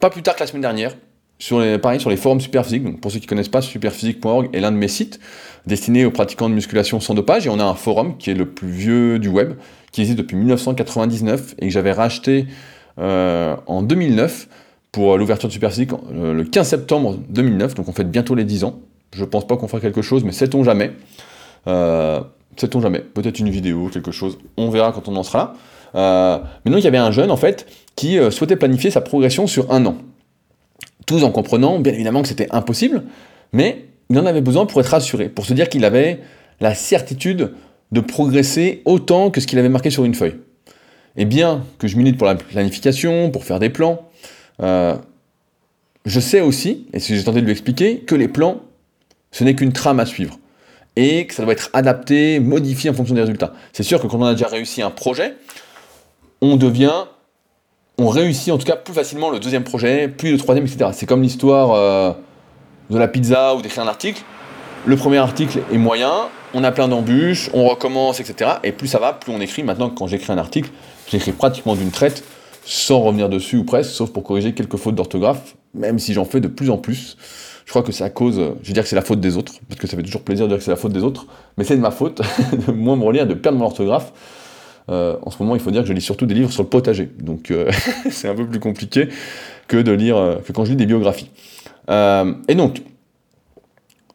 [0.00, 0.96] Pas plus tard que la semaine dernière,
[1.38, 4.48] sur les, pareil, sur les forums Superphysique, donc pour ceux qui ne connaissent pas, superphysique.org
[4.54, 5.20] est l'un de mes sites
[5.66, 7.46] destinés aux pratiquants de musculation sans dopage.
[7.46, 9.54] Et on a un forum qui est le plus vieux du web,
[9.90, 12.46] qui existe depuis 1999 et que j'avais racheté
[12.98, 14.48] euh, en 2009
[14.90, 17.74] pour l'ouverture de Superphysique euh, le 15 septembre 2009.
[17.74, 18.80] Donc on fait bientôt les 10 ans.
[19.12, 20.92] Je pense pas qu'on fera quelque chose, mais sait-on jamais.
[21.66, 22.20] Euh,
[22.56, 23.00] sait-on jamais.
[23.00, 24.38] Peut-être une vidéo, quelque chose.
[24.56, 25.54] On verra quand on en sera
[25.94, 26.42] là.
[26.64, 29.70] mais donc il y avait un jeune en fait qui souhaitait planifier sa progression sur
[29.70, 29.96] un an
[31.06, 33.02] tous en comprenant bien évidemment que c'était impossible,
[33.52, 36.20] mais il en avait besoin pour être rassuré, pour se dire qu'il avait
[36.60, 37.52] la certitude
[37.92, 40.36] de progresser autant que ce qu'il avait marqué sur une feuille.
[41.16, 44.08] Et bien que je milite pour la planification, pour faire des plans,
[44.62, 44.96] euh,
[46.06, 48.60] je sais aussi, et j'ai tenté de lui expliquer, que les plans,
[49.32, 50.38] ce n'est qu'une trame à suivre.
[50.94, 53.52] Et que ça doit être adapté, modifié en fonction des résultats.
[53.72, 55.34] C'est sûr que quand on a déjà réussi un projet,
[56.40, 57.04] on devient
[57.98, 60.90] on réussit en tout cas plus facilement le deuxième projet, puis le troisième, etc.
[60.92, 62.12] C'est comme l'histoire euh,
[62.90, 64.22] de la pizza ou d'écrire un article.
[64.86, 66.12] Le premier article est moyen,
[66.54, 68.52] on a plein d'embûches, on recommence, etc.
[68.64, 69.62] Et plus ça va, plus on écrit.
[69.62, 70.70] Maintenant, quand j'écris un article,
[71.08, 72.24] j'écris pratiquement d'une traite,
[72.64, 76.40] sans revenir dessus ou presque, sauf pour corriger quelques fautes d'orthographe, même si j'en fais
[76.40, 77.16] de plus en plus.
[77.64, 79.54] Je crois que c'est à cause, je vais dire que c'est la faute des autres,
[79.68, 81.64] parce que ça fait toujours plaisir de dire que c'est la faute des autres, mais
[81.64, 82.20] c'est de ma faute
[82.66, 84.12] de moins me relire, de perdre mon orthographe.
[84.88, 86.68] Euh, en ce moment, il faut dire que je lis surtout des livres sur le
[86.68, 87.08] potager.
[87.18, 87.70] Donc, euh,
[88.10, 89.08] c'est un peu plus compliqué
[89.68, 91.30] que de lire, euh, que quand je lis des biographies.
[91.88, 92.82] et donc,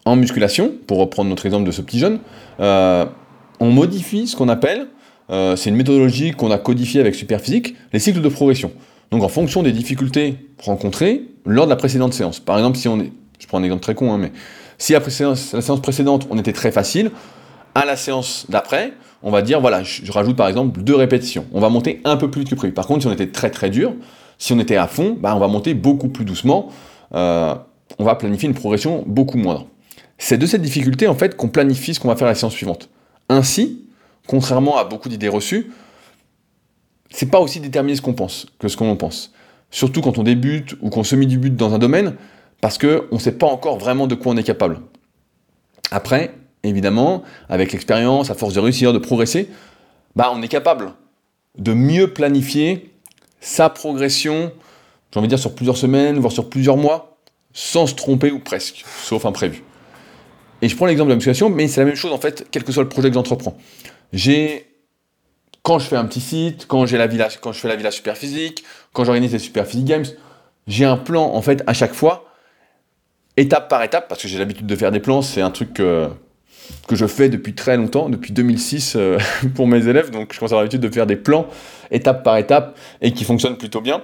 [0.06, 2.20] en musculation, pour reprendre notre exemple de ce petit jeune,
[2.60, 4.88] on modifie ce qu'on appelle,
[5.30, 8.72] c'est une méthodologie qu'on a codifiée avec Superphysique, les cycles de progression.
[9.12, 12.40] Donc, en fonction des difficultés rencontrées lors de la précédente séance.
[12.40, 14.32] Par exemple, si on est, je prends un exemple très con, hein, mais
[14.78, 17.12] si la, séance précédente, on était très facile,
[17.76, 21.46] à la séance d'après, on va dire, voilà, je, rajoute par exemple deux répétitions.
[21.54, 22.74] On va monter un peu plus vite que prévu.
[22.74, 23.94] Par contre, si on était très très dur,
[24.38, 26.70] si on était à fond, bah, on va monter beaucoup plus doucement.
[27.14, 27.56] Euh,
[28.00, 29.68] on va planifier une progression beaucoup moindre.
[30.18, 32.90] C'est de cette difficulté en fait qu'on planifie ce qu'on va faire la séance suivante.
[33.30, 33.86] Ainsi,
[34.28, 35.72] contrairement à beaucoup d'idées reçues,
[37.10, 39.32] c'est pas aussi déterminé ce qu'on pense que ce qu'on pense.
[39.70, 42.16] Surtout quand on débute ou qu'on se met du but dans un domaine,
[42.62, 44.80] parce qu'on ne sait pas encore vraiment de quoi on est capable.
[45.92, 49.50] Après, évidemment, avec l'expérience, à force de réussir, de progresser,
[50.16, 50.94] bah, on est capable
[51.58, 52.92] de mieux planifier
[53.40, 54.52] sa progression,
[55.12, 57.18] j'ai envie de dire sur plusieurs semaines, voire sur plusieurs mois,
[57.54, 59.64] sans se tromper ou presque, sauf imprévu.
[60.62, 62.64] Et je prends l'exemple de la musculation, mais c'est la même chose en fait, quel
[62.64, 63.58] que soit le projet que j'entreprends.
[64.14, 64.66] J'ai,
[65.64, 67.92] quand je fais un petit site, quand, j'ai la villa, quand je fais la villa
[67.92, 70.06] super physique, quand j'organise les super physique games,
[70.68, 72.27] j'ai un plan en fait à chaque fois,
[73.38, 76.10] étape par étape, parce que j'ai l'habitude de faire des plans, c'est un truc que,
[76.88, 79.20] que je fais depuis très longtemps, depuis 2006 euh,
[79.56, 81.48] pour mes élèves, donc je commence à avoir l'habitude de faire des plans
[81.92, 84.02] étape par étape et qui fonctionnent plutôt bien.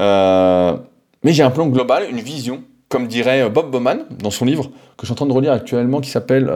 [0.00, 0.76] Euh,
[1.22, 4.64] mais j'ai un plan global, une vision, comme dirait euh, Bob Bowman dans son livre
[4.96, 6.50] que je suis en train de relire actuellement qui s'appelle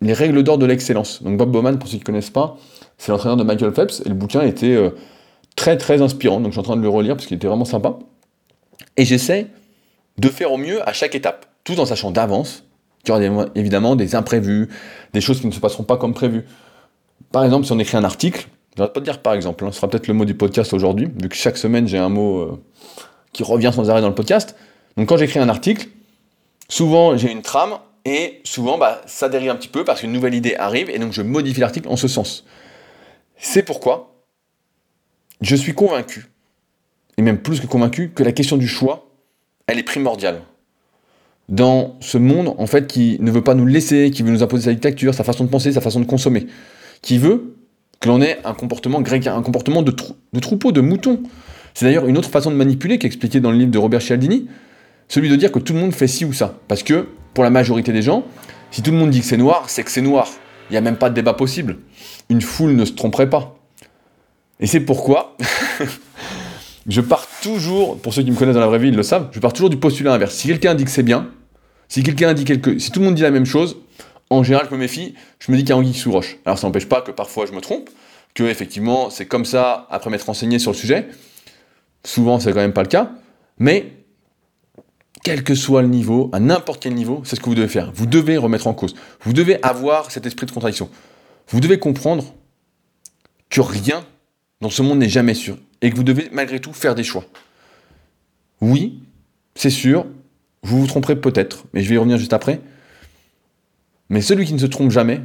[0.00, 1.22] Les règles d'or de l'excellence.
[1.22, 2.56] Donc Bob Bowman, pour ceux qui ne connaissent pas,
[2.96, 4.76] c'est l'entraîneur de Michael Phelps et le bouquin était
[5.56, 7.64] très très inspirant, donc je suis en train de le relire parce qu'il était vraiment
[7.64, 7.98] sympa.
[8.96, 9.48] Et j'essaie
[10.18, 12.64] de faire au mieux à chaque étape, tout en sachant d'avance
[13.06, 14.68] il y aura évidemment des imprévus,
[15.12, 16.44] des choses qui ne se passeront pas comme prévu.
[17.32, 19.64] Par exemple, si on écrit un article, je ne vais pas te dire par exemple,
[19.64, 22.08] hein, ce sera peut-être le mot du podcast aujourd'hui, vu que chaque semaine j'ai un
[22.08, 22.62] mot euh,
[23.32, 24.56] qui revient sans arrêt dans le podcast.
[24.96, 25.88] Donc quand j'écris un article,
[26.68, 30.34] souvent j'ai une trame et souvent bah, ça dérive un petit peu parce qu'une nouvelle
[30.34, 32.44] idée arrive et donc je modifie l'article en ce sens.
[33.36, 34.14] C'est pourquoi
[35.40, 36.30] je suis convaincu,
[37.18, 39.10] et même plus que convaincu, que la question du choix,
[39.66, 40.40] elle est primordiale
[41.48, 44.64] dans ce monde en fait qui ne veut pas nous laisser, qui veut nous imposer
[44.64, 46.46] sa dictature, sa façon de penser, sa façon de consommer,
[47.02, 47.56] qui veut
[48.00, 49.94] que l'on ait un comportement grec, un comportement de,
[50.32, 51.22] de troupeau, de mouton.
[51.74, 54.00] C'est d'ailleurs une autre façon de manipuler qui est expliquée dans le livre de Robert
[54.00, 54.48] Cialdini,
[55.08, 56.58] celui de dire que tout le monde fait ci ou ça.
[56.68, 58.24] Parce que pour la majorité des gens,
[58.70, 60.28] Si tout le monde dit que c'est noir, c'est que c'est noir.
[60.68, 61.78] Il n'y a même pas de débat possible.
[62.28, 63.56] Une foule ne se tromperait pas.
[64.58, 65.36] Et c'est pourquoi
[66.86, 69.28] je pars toujours, pour ceux qui me connaissent dans la vraie vie, ils le savent,
[69.32, 70.34] je pars toujours du postulat inverse.
[70.34, 71.30] Si quelqu'un dit que c'est bien,
[71.88, 73.78] si quelqu'un dit quelque, si tout le monde dit la même chose,
[74.30, 76.38] en général, je me méfie, je me dis qu'il y a anguille sous roche.
[76.44, 77.90] Alors ça n'empêche pas que parfois je me trompe,
[78.34, 81.08] que effectivement c'est comme ça après m'être renseigné sur le sujet.
[82.04, 83.12] Souvent c'est quand même pas le cas,
[83.58, 83.92] mais
[85.22, 87.90] quel que soit le niveau, à n'importe quel niveau, c'est ce que vous devez faire.
[87.94, 88.94] Vous devez remettre en cause.
[89.22, 90.90] Vous devez avoir cet esprit de contradiction.
[91.48, 92.34] Vous devez comprendre
[93.48, 94.04] que rien
[94.60, 97.24] dans ce monde n'est jamais sûr et que vous devez malgré tout faire des choix.
[98.62, 99.00] Oui,
[99.54, 100.06] c'est sûr,
[100.62, 102.60] vous vous tromperez peut-être, mais je vais y revenir juste après.
[104.08, 105.20] Mais celui qui ne se trompe jamais,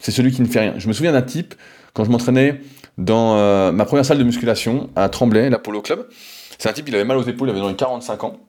[0.00, 0.74] c'est celui qui ne fait rien.
[0.78, 1.54] Je me souviens d'un type,
[1.94, 2.60] quand je m'entraînais
[2.98, 6.08] dans euh, ma première salle de musculation à Tremblay, l'Apollo Club.
[6.58, 8.40] C'est un type, il avait mal aux épaules, il avait dans les 45 ans.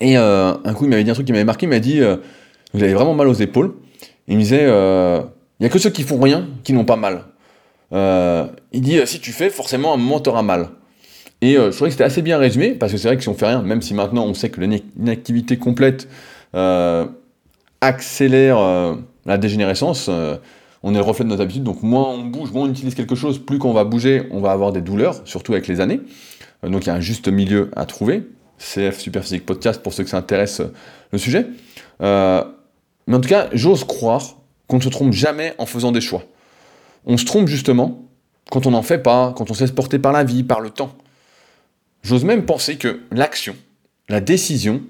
[0.00, 2.00] Et euh, un coup, il m'avait dit un truc qui m'avait marqué, il m'a dit,
[2.00, 2.18] euh,
[2.72, 3.74] vous avez vraiment mal aux épaules?
[4.28, 7.24] il me disait, il n'y a que ceux qui font rien qui n'ont pas mal.
[7.92, 10.70] Il dit, si tu fais, forcément, un moment, t'auras mal.
[11.40, 13.34] Et je trouvais que c'était assez bien résumé, parce que c'est vrai que si on
[13.34, 16.08] fait rien, même si maintenant on sait que l'inactivité complète
[17.80, 18.94] accélère euh,
[19.26, 20.36] la dégénérescence, euh,
[20.82, 23.14] on est le reflet de nos habitudes, donc moins on bouge, moins on utilise quelque
[23.14, 26.00] chose, plus qu'on va bouger, on va avoir des douleurs, surtout avec les années.
[26.64, 28.24] Euh, donc il y a un juste milieu à trouver.
[28.58, 30.60] CF Superphysique Podcast pour ceux que ça intéresse
[31.12, 31.46] le sujet.
[32.00, 36.24] mais en tout cas, j'ose croire qu'on ne se trompe jamais en faisant des choix.
[37.08, 38.04] On se trompe justement
[38.50, 40.70] quand on n'en fait pas, quand on se laisse porter par la vie, par le
[40.70, 40.96] temps.
[42.02, 43.56] J'ose même penser que l'action,
[44.08, 44.82] la décision,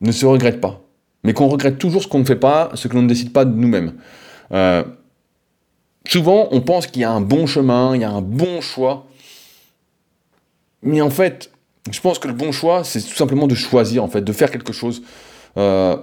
[0.00, 0.84] ne se regrette pas
[1.24, 3.44] mais qu'on regrette toujours ce qu'on ne fait pas, ce que l'on ne décide pas
[3.44, 3.94] de nous-mêmes.
[4.52, 4.84] Euh,
[6.06, 9.06] souvent, on pense qu'il y a un bon chemin, il y a un bon choix,
[10.82, 11.50] mais en fait,
[11.90, 14.50] je pense que le bon choix, c'est tout simplement de choisir, en fait, de faire
[14.50, 15.02] quelque chose.
[15.56, 15.96] Euh,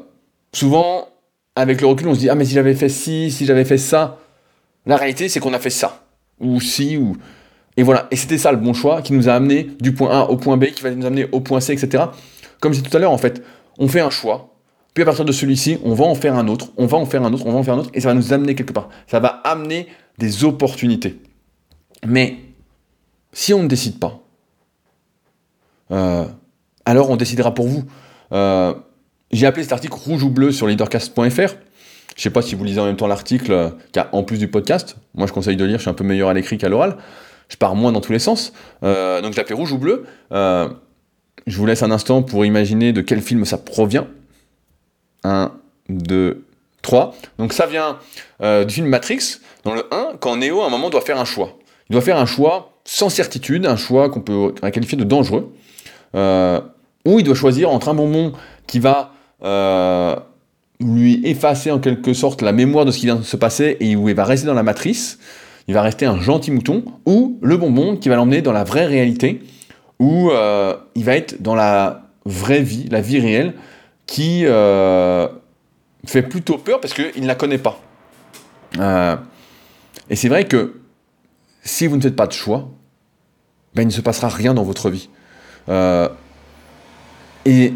[0.54, 1.08] souvent,
[1.56, 3.78] avec le recul, on se dit ah mais si j'avais fait ci, si j'avais fait
[3.78, 4.18] ça.
[4.86, 6.06] La réalité, c'est qu'on a fait ça
[6.40, 7.16] ou si ou
[7.78, 8.08] et voilà.
[8.12, 10.58] Et c'était ça le bon choix qui nous a amené du point A au point
[10.58, 12.06] B, qui va nous amener au point C, etc.
[12.60, 13.42] Comme j'ai dit tout à l'heure, en fait,
[13.78, 14.54] on fait un choix,
[14.94, 17.24] puis à partir de celui-ci, on va en faire un autre, on va en faire
[17.24, 18.90] un autre, on va en faire un autre, et ça va nous amener quelque part.
[19.08, 21.20] Ça va amener des opportunités.
[22.06, 22.38] Mais
[23.32, 24.22] si on ne décide pas,
[25.92, 26.26] euh,
[26.86, 27.84] alors on décidera pour vous.
[28.34, 28.74] Euh,
[29.32, 31.56] j'ai appelé cet article rouge ou bleu sur leadercast.fr.
[32.22, 33.74] Je sais pas si vous lisez en même temps l'article
[34.12, 34.96] en plus du podcast.
[35.16, 36.98] Moi, je conseille de lire, je suis un peu meilleur à l'écrit qu'à l'oral.
[37.50, 38.54] Je pars moins dans tous les sens.
[38.84, 40.06] Euh, donc, je l'ai appelé rouge ou bleu.
[40.32, 40.68] je
[41.58, 44.06] vous laisse un instant pour imaginer de quel film ça provient.
[45.24, 45.52] 1,
[45.90, 46.46] 2,
[46.84, 47.16] 3.
[47.38, 47.98] Donc ça vient
[48.44, 51.26] euh, du film Matrix, dans le 1, quand Neo à un moment doit faire un
[51.26, 51.58] choix.
[51.90, 55.54] Il doit faire un choix sans certitude, un choix qu'on peut qualifier de dangereux,
[56.16, 56.62] euh,
[57.06, 58.34] où il doit choisir entre un bonbon
[58.68, 60.16] qui va euh,
[60.82, 63.96] lui effacer en quelque sorte la mémoire de ce qui vient de se passer et
[63.96, 65.20] où il va rester dans la matrice,
[65.68, 68.86] il va rester un gentil mouton, ou le bonbon qui va l'emmener dans la vraie
[68.86, 69.42] réalité,
[70.00, 70.32] où
[70.96, 73.54] il va être dans la vraie vie, la vie réelle,
[74.12, 75.28] qui euh,
[76.06, 77.80] fait plutôt peur parce qu'il ne la connaît pas.
[78.78, 79.16] Euh,
[80.10, 80.82] et c'est vrai que
[81.64, 82.70] si vous ne faites pas de choix,
[83.74, 85.10] ben, il ne se passera rien dans votre vie.
[85.70, 86.10] Euh,
[87.46, 87.74] et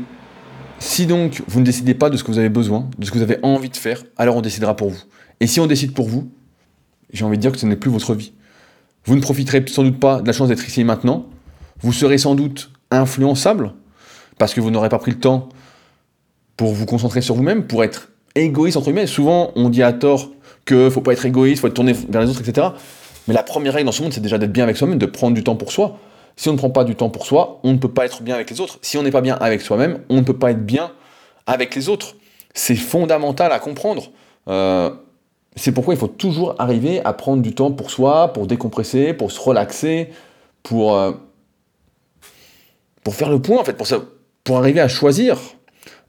[0.80, 3.18] si donc vous ne décidez pas de ce que vous avez besoin, de ce que
[3.18, 5.02] vous avez envie de faire, alors on décidera pour vous.
[5.40, 6.30] Et si on décide pour vous,
[7.12, 8.34] j'ai envie de dire que ce n'est plus votre vie.
[9.06, 11.28] Vous ne profiterez sans doute pas de la chance d'être ici maintenant.
[11.82, 13.74] Vous serez sans doute influençable
[14.38, 15.50] parce que vous n'aurez pas pris le temps
[16.58, 19.08] pour vous concentrer sur vous-même, pour être égoïste entre guillemets.
[19.08, 20.32] Souvent, on dit à tort
[20.66, 22.68] que faut pas être égoïste, faut être tourné vers les autres, etc.
[23.28, 25.36] Mais la première règle dans ce monde, c'est déjà d'être bien avec soi-même, de prendre
[25.36, 26.00] du temps pour soi.
[26.38, 28.36] Si on ne prend pas du temps pour soi, on ne peut pas être bien
[28.36, 28.78] avec les autres.
[28.82, 30.92] Si on n'est pas bien avec soi-même, on ne peut pas être bien
[31.48, 32.16] avec les autres.
[32.54, 34.12] C'est fondamental à comprendre.
[34.48, 34.92] Euh,
[35.56, 39.32] c'est pourquoi il faut toujours arriver à prendre du temps pour soi, pour décompresser, pour
[39.32, 40.10] se relaxer,
[40.62, 41.14] pour, euh,
[43.04, 44.00] pour faire le point, en fait, pour, ça,
[44.44, 45.38] pour arriver à choisir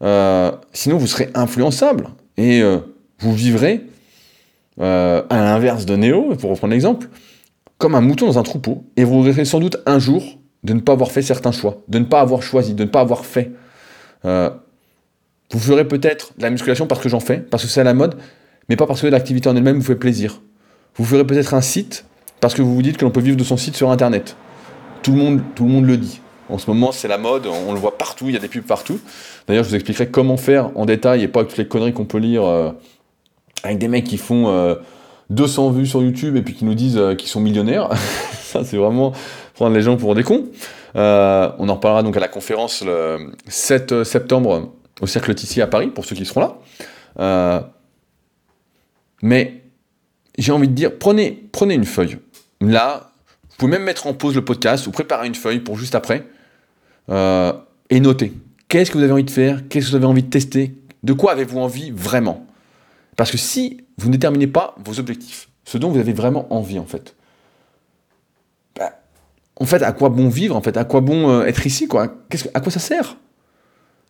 [0.03, 2.63] euh, sinon, vous serez influençable et
[3.19, 3.87] vous vivrez,
[4.79, 7.09] à l'inverse de Néo, pour reprendre l'exemple,
[7.79, 8.85] comme un mouton dans un troupeau.
[8.97, 11.99] Et vous regretterez sans doute un jour de ne pas avoir fait certains choix, de
[11.99, 13.53] ne pas avoir choisi, de ne pas avoir fait.
[14.25, 17.95] vous ferez peut-être de la musculation parce que j'en fais, parce que c'est à la
[17.95, 18.17] mode,
[18.69, 20.41] mais pas parce que l'activité en elle-même vous fait plaisir.
[20.97, 22.05] Vous ferez peut-être un site
[22.41, 24.37] parce que vous vous dites que l'on peut vivre de son site sur Internet.
[25.03, 26.21] Tout le monde, tout le, monde le dit.
[26.49, 28.65] En ce moment, c'est la mode, on le voit partout, il y a des pubs
[28.65, 28.99] partout.
[29.47, 32.05] D'ailleurs, je vous expliquerai comment faire en détail et pas avec toutes les conneries qu'on
[32.05, 32.71] peut lire euh,
[33.63, 34.49] avec des mecs qui font
[35.31, 37.91] 200 euh, vues sur YouTube et puis qui nous disent euh, qu'ils sont millionnaires.
[38.41, 39.13] Ça, c'est vraiment
[39.55, 40.47] prendre les gens pour des cons.
[40.95, 45.89] on en reparlera donc à la conférence le 7 septembre au Cercle Tissier à Paris,
[45.89, 46.57] pour ceux qui seront
[47.19, 47.73] là.
[49.23, 49.63] Mais
[50.39, 52.19] j'ai envie de dire, prenez, prenez une feuille.
[52.61, 53.11] Là,
[53.57, 56.27] vous pouvez même mettre en pause le podcast ou préparer une feuille pour juste après
[57.11, 57.53] euh,
[57.91, 58.33] et noter.
[58.69, 59.63] Qu'est-ce que vous avez envie de faire?
[59.69, 60.75] Qu'est-ce que vous avez envie de tester?
[61.03, 62.47] De quoi avez-vous envie vraiment?
[63.17, 66.79] Parce que si vous ne déterminez pas vos objectifs, ce dont vous avez vraiment envie
[66.79, 67.15] en fait,
[68.77, 68.93] bah,
[69.57, 70.77] en fait, à quoi bon vivre en fait?
[70.77, 72.15] À quoi bon euh, être ici quoi?
[72.55, 73.17] À quoi ça sert?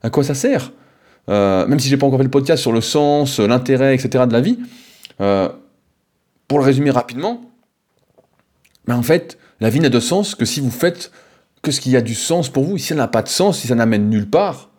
[0.02, 0.72] À quoi ça sert?
[1.28, 4.24] Euh, Même si j'ai pas encore fait le podcast sur le sens, l'intérêt, etc.
[4.26, 4.58] de la vie,
[5.18, 7.40] pour le résumer rapidement,
[8.86, 11.10] mais en fait, la vie n'a de sens que si vous faites
[11.66, 12.78] que ce qui a du sens pour vous.
[12.78, 14.70] Si ça n'a pas de sens, si ça n'amène nulle part,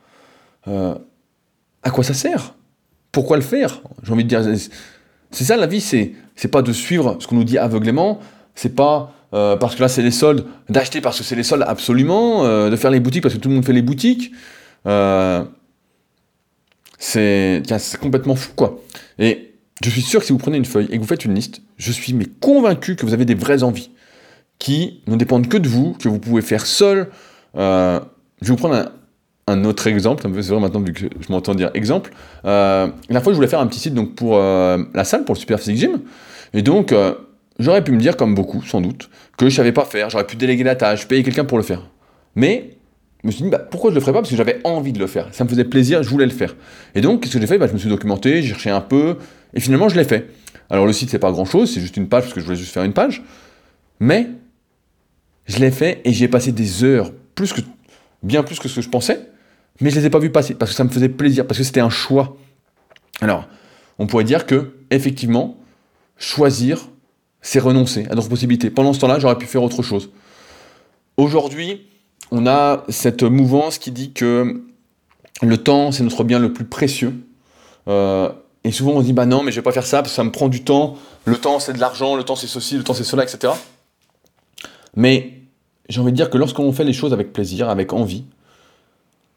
[0.70, 0.96] euh,
[1.84, 2.56] à quoi ça sert?
[3.12, 3.82] Pourquoi le faire?
[4.04, 4.42] J'ai envie de dire,
[5.32, 8.20] c'est ça la vie, c'est c'est pas de suivre ce qu'on nous dit aveuglément,
[8.56, 11.66] c'est pas euh, parce que là c'est les soldes, d'acheter parce que c'est les soldes
[11.68, 14.32] absolument, euh, de faire les boutiques parce que tout le monde fait les boutiques.
[16.98, 17.64] c'est
[18.00, 18.80] complètement fou quoi.
[19.20, 21.36] Et je suis sûr que si vous prenez une feuille et que vous faites une
[21.36, 23.92] liste, je suis mais convaincu que vous avez des vraies envies
[24.60, 27.10] qui ne dépendent que de vous, que vous pouvez faire seul.
[27.56, 28.00] Euh,
[28.42, 28.92] je vais vous prendre un,
[29.64, 32.12] autre exemple, c'est vrai maintenant vu que je m'entends dire exemple.
[32.46, 35.36] Euh, la fois, je voulais faire un petit site donc, pour euh, la salle, pour
[35.36, 36.02] le Super Physique Gym.
[36.54, 36.94] Et donc,
[37.60, 40.36] j'aurais pu me dire, comme beaucoup, sans doute, que je savais pas faire, j'aurais pu
[40.36, 41.90] déléguer la tâche, payer quelqu'un pour le faire.
[42.36, 42.78] Mais
[43.24, 44.20] je me suis dit, bah, pourquoi je le ferais pas?
[44.20, 45.28] Parce que j'avais envie de le faire.
[45.32, 46.56] Ça me faisait plaisir, je voulais le faire.
[46.96, 47.58] Et donc, qu'est-ce que j'ai fait?
[47.58, 49.18] Bah, Je me suis documenté, j'ai cherché un peu,
[49.54, 50.30] et finalement, je l'ai fait.
[50.70, 52.58] Alors, le site, c'est pas grand chose, c'est juste une page, parce que je voulais
[52.58, 53.24] juste faire une page.
[54.00, 54.28] Mais
[55.48, 57.62] je l'ai fait et j'y ai passé des heures, plus que,
[58.22, 59.20] bien plus que ce que je pensais,
[59.82, 61.64] mais je les ai pas vus passer parce que ça me faisait plaisir, parce que
[61.64, 62.38] c'était un choix.
[63.22, 63.48] Alors,
[64.00, 65.58] on pourrait dire que, effectivement,
[66.18, 66.88] choisir,
[67.42, 68.70] c'est renoncer à d'autres possibilités.
[68.70, 70.10] Pendant ce temps-là, j'aurais pu faire autre chose.
[71.18, 71.88] Aujourd'hui,
[72.32, 74.64] on a cette mouvance qui dit que
[75.42, 77.14] le temps, c'est notre bien le plus précieux.
[77.88, 78.30] Euh,
[78.64, 80.24] et souvent, on dit, bah non, mais je vais pas faire ça parce que ça
[80.24, 80.98] me prend du temps.
[81.26, 83.54] Le temps, c'est de l'argent, le temps, c'est ceci, le temps, c'est cela, etc.
[84.96, 85.34] Mais
[85.90, 88.26] j'ai envie de dire que lorsqu'on fait les choses avec plaisir, avec envie,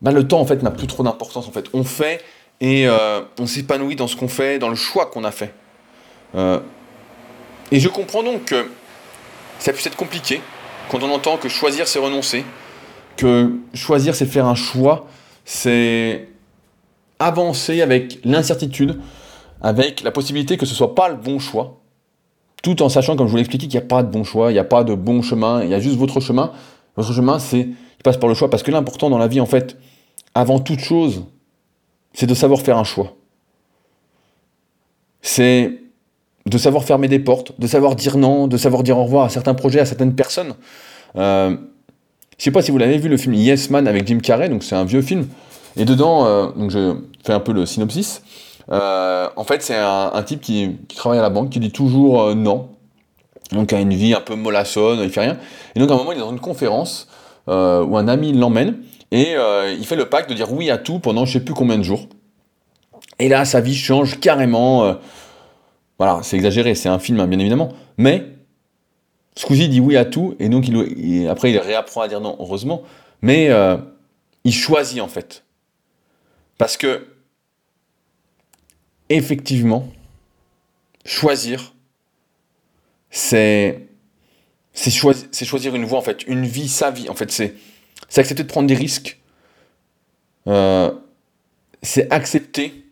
[0.03, 1.67] bah, le temps en fait n'a plus trop d'importance en fait.
[1.73, 2.23] On fait
[2.61, 5.55] et euh, on s'épanouit dans ce qu'on fait, dans le choix qu'on a fait.
[6.35, 6.61] Euh,
[7.73, 8.67] et je comprends donc que
[9.59, 10.41] ça puisse être compliqué
[10.91, 12.45] quand on entend que choisir c'est renoncer,
[13.17, 15.07] que choisir c'est faire un choix,
[15.45, 16.29] c'est
[17.19, 19.01] avancer avec l'incertitude,
[19.61, 21.81] avec la possibilité que ce soit pas le bon choix,
[22.63, 24.51] tout en sachant, comme je vous l'ai expliqué, qu'il n'y a pas de bon choix,
[24.51, 26.53] il n'y a pas de bon chemin, il y a juste votre chemin.
[26.97, 29.47] Votre chemin, c'est, il passe par le choix, parce que l'important dans la vie, en
[29.47, 29.77] fait,
[30.35, 31.25] avant toute chose,
[32.13, 33.17] c'est de savoir faire un choix.
[35.23, 35.79] C'est
[36.47, 39.29] de savoir fermer des portes, de savoir dire non, de savoir dire au revoir à
[39.29, 40.55] certains projets, à certaines personnes.
[41.17, 44.19] Euh, je ne sais pas si vous l'avez vu, le film Yes Man avec Jim
[44.19, 45.29] Carrey, donc c'est un vieux film.
[45.77, 48.23] Et dedans, euh, donc je fais un peu le synopsis.
[48.71, 52.35] Euh, en fait, c'est un, type qui, travaille à la banque, qui dit toujours euh,
[52.35, 52.69] non.
[53.53, 55.39] Donc, a une vie un peu mollassonne, il fait rien.
[55.75, 57.09] Et donc, à un moment, il est dans une conférence
[57.49, 58.77] euh, où un ami l'emmène
[59.11, 59.35] et
[59.79, 61.83] il fait le pacte de dire oui à tout pendant je sais plus combien de
[61.83, 62.09] jours.
[63.19, 64.99] Et là, sa vie change carrément.
[65.99, 67.71] voilà, c'est exagéré, c'est un film, hein, bien évidemment.
[67.97, 68.27] Mais
[69.51, 72.83] il dit oui à tout, et donc il, après, il réapprend à dire non, heureusement.
[73.23, 73.51] Mais
[74.45, 75.45] il choisit, en fait.
[76.59, 77.07] Parce que
[79.09, 79.89] effectivement,
[81.05, 81.75] choisir,
[83.11, 83.87] c'est
[84.75, 87.09] choisir, une voie, en fait, une vie, sa vie.
[87.09, 87.55] En fait, c'est
[88.17, 89.21] accepter de prendre des risques.
[90.47, 90.91] Euh,
[91.83, 92.85] c'est accepter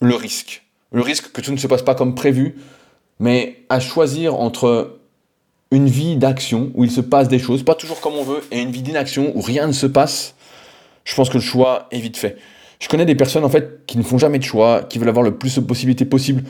[0.00, 0.64] le risque.
[0.92, 2.56] Le risque que tout ne se passe pas comme prévu,
[3.18, 4.98] mais à choisir entre
[5.70, 8.60] une vie d'action où il se passe des choses, pas toujours comme on veut, et
[8.60, 10.34] une vie d'inaction où rien ne se passe,
[11.04, 12.36] je pense que le choix est vite fait.
[12.78, 15.24] Je connais des personnes en fait qui ne font jamais de choix, qui veulent avoir
[15.24, 16.44] le plus de possibilités possible.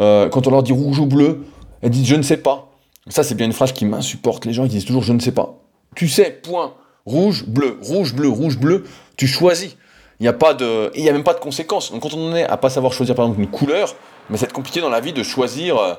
[0.00, 1.44] Euh, quand on leur dit rouge ou bleu,
[1.82, 2.70] elles disent je ne sais pas.
[3.08, 4.46] Ça, c'est bien une phrase qui m'insupporte.
[4.46, 5.58] Les gens ils disent toujours je ne sais pas.
[5.94, 6.74] Tu sais, point.
[7.06, 8.84] Rouge, bleu, rouge, bleu, rouge, bleu.
[9.16, 9.76] Tu choisis.
[10.20, 10.56] Il n'y a pas
[10.94, 11.92] il a même pas de conséquences.
[11.92, 13.94] Donc quand on en est à pas savoir choisir par exemple une couleur,
[14.30, 15.94] mais c'est compliqué dans la vie de choisir euh,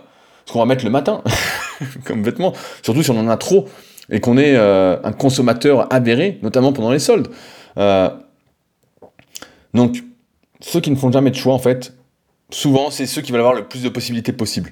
[0.45, 1.21] ce qu'on va mettre le matin
[2.05, 2.53] comme vêtement.
[2.81, 3.67] Surtout si on en a trop
[4.09, 7.29] et qu'on est euh, un consommateur avéré, notamment pendant les soldes.
[9.75, 10.03] Donc,
[10.61, 11.93] ceux qui ne font jamais de choix, en fait,
[12.49, 14.71] souvent, c'est ceux qui veulent avoir le plus de possibilités possibles.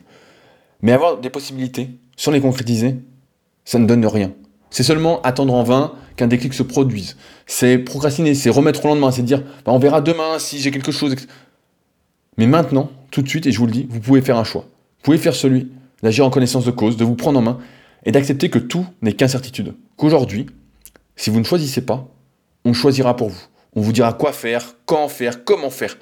[0.82, 2.96] Mais avoir des possibilités, sans les concrétiser,
[3.66, 4.32] ça ne donne rien.
[4.70, 7.18] C'est seulement attendre en vain qu'un déclic se produise.
[7.46, 10.92] C'est procrastiner, c'est remettre au lendemain, c'est dire bah, on verra demain si j'ai quelque
[10.92, 11.16] chose.
[12.38, 14.62] Mais maintenant, tout de suite, et je vous le dis, vous pouvez faire un choix.
[14.62, 17.60] Vous pouvez faire celui d'agir en connaissance de cause, de vous prendre en main
[18.06, 19.74] et d'accepter que tout n'est qu'incertitude.
[19.98, 20.48] Qu'aujourd'hui,
[21.16, 22.08] si vous ne choisissez pas,
[22.66, 23.42] on choisira pour vous.
[23.76, 25.98] On vous dira quoi faire, quand faire, comment faire.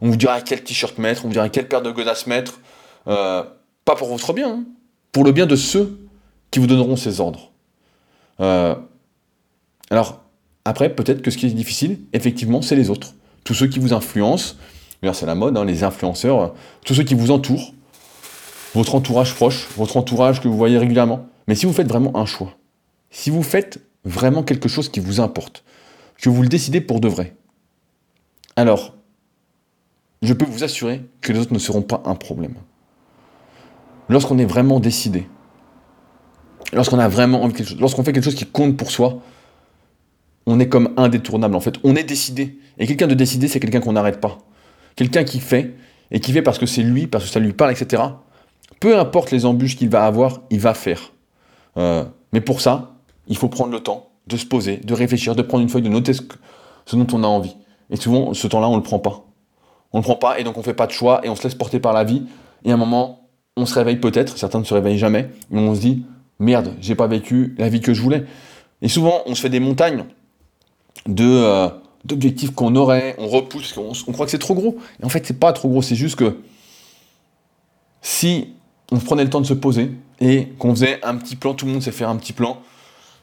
[0.00, 2.60] On vous dira quel t-shirt mettre, on vous dira quelle paire de godasses mettre.
[3.06, 3.42] euh,
[3.84, 4.64] pas pour votre bien, hein,
[5.12, 5.98] pour le bien de ceux
[6.50, 7.50] qui vous donneront ces ordres.
[8.40, 8.74] Euh,
[9.90, 10.22] alors,
[10.64, 13.14] après, peut-être que ce qui est difficile, effectivement, c'est les autres.
[13.44, 14.56] Tous ceux qui vous influencent,
[15.12, 17.72] c'est la mode, hein, les influenceurs, tous ceux qui vous entourent,
[18.74, 21.26] votre entourage proche, votre entourage que vous voyez régulièrement.
[21.46, 22.52] Mais si vous faites vraiment un choix,
[23.10, 25.64] si vous faites vraiment quelque chose qui vous importe,
[26.20, 27.34] que vous le décidez pour de vrai,
[28.56, 28.96] alors,
[30.20, 32.54] je peux vous assurer que les autres ne seront pas un problème.
[34.08, 35.28] Lorsqu'on est vraiment décidé,
[36.72, 39.22] lorsqu'on a vraiment envie de quelque chose, lorsqu'on fait quelque chose qui compte pour soi,
[40.48, 41.74] on est comme indétournable en fait.
[41.84, 42.58] On est décidé.
[42.78, 44.38] Et quelqu'un de décidé, c'est quelqu'un qu'on n'arrête pas.
[44.96, 45.74] Quelqu'un qui fait,
[46.10, 48.02] et qui fait parce que c'est lui, parce que ça lui parle, etc.
[48.80, 51.12] Peu importe les embûches qu'il va avoir, il va faire.
[51.76, 52.94] Euh, mais pour ça,
[53.26, 55.90] il faut prendre le temps de se poser, de réfléchir, de prendre une feuille, de
[55.90, 56.22] noter ce,
[56.96, 57.54] dont on a envie.
[57.90, 59.26] Et souvent, ce temps-là, on ne le prend pas.
[59.92, 61.36] On ne le prend pas, et donc on ne fait pas de choix, et on
[61.36, 62.22] se laisse porter par la vie.
[62.64, 65.74] Et à un moment, on se réveille peut-être, certains ne se réveillent jamais, et on
[65.74, 66.04] se dit,
[66.38, 68.24] merde, j'ai pas vécu la vie que je voulais.
[68.80, 70.04] Et souvent, on se fait des montagnes
[71.06, 71.68] de euh,
[72.04, 74.78] d'objectifs qu'on aurait, on repousse, on, on croit que c'est trop gros.
[75.00, 76.38] Et en fait, c'est pas trop gros, c'est juste que
[78.00, 78.54] si
[78.90, 79.90] on prenait le temps de se poser
[80.20, 82.58] et qu'on faisait un petit plan, tout le monde sait faire un petit plan.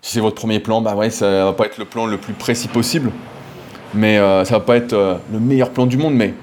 [0.02, 2.34] Si c'est votre premier plan, bah ouais, ça va pas être le plan le plus
[2.34, 3.12] précis possible,
[3.96, 6.34] mais euh, ça va pas être euh, le meilleur plan du monde, mais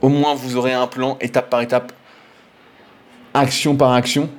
[0.00, 1.92] au moins vous aurez un plan étape par étape,
[3.34, 4.30] action par action,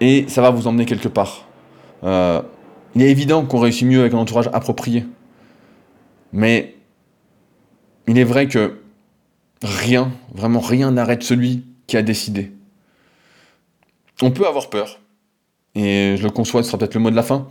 [0.00, 1.46] et ça va vous emmener quelque part.
[2.02, 2.42] Euh,
[2.94, 5.06] il est évident qu'on réussit mieux avec un entourage approprié,
[6.34, 6.74] mais
[8.08, 8.80] il est vrai que
[9.62, 12.50] rien, vraiment rien n'arrête celui qui a décidé.
[14.20, 14.98] On peut avoir peur,
[15.76, 17.46] et je le conçois, ce sera peut-être le mot de la fin,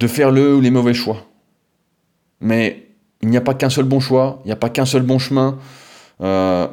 [0.00, 1.26] de faire le ou les mauvais choix.
[2.40, 2.90] Mais
[3.22, 5.18] il n'y a pas qu'un seul bon choix, il n'y a pas qu'un seul bon
[5.18, 5.58] chemin.
[6.20, 6.68] Euh,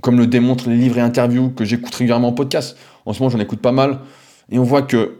[0.00, 2.76] comme le démontrent les livres et interviews que j'écoute régulièrement en podcast.
[3.04, 4.00] En ce moment, j'en écoute pas mal.
[4.50, 5.18] Et on voit que,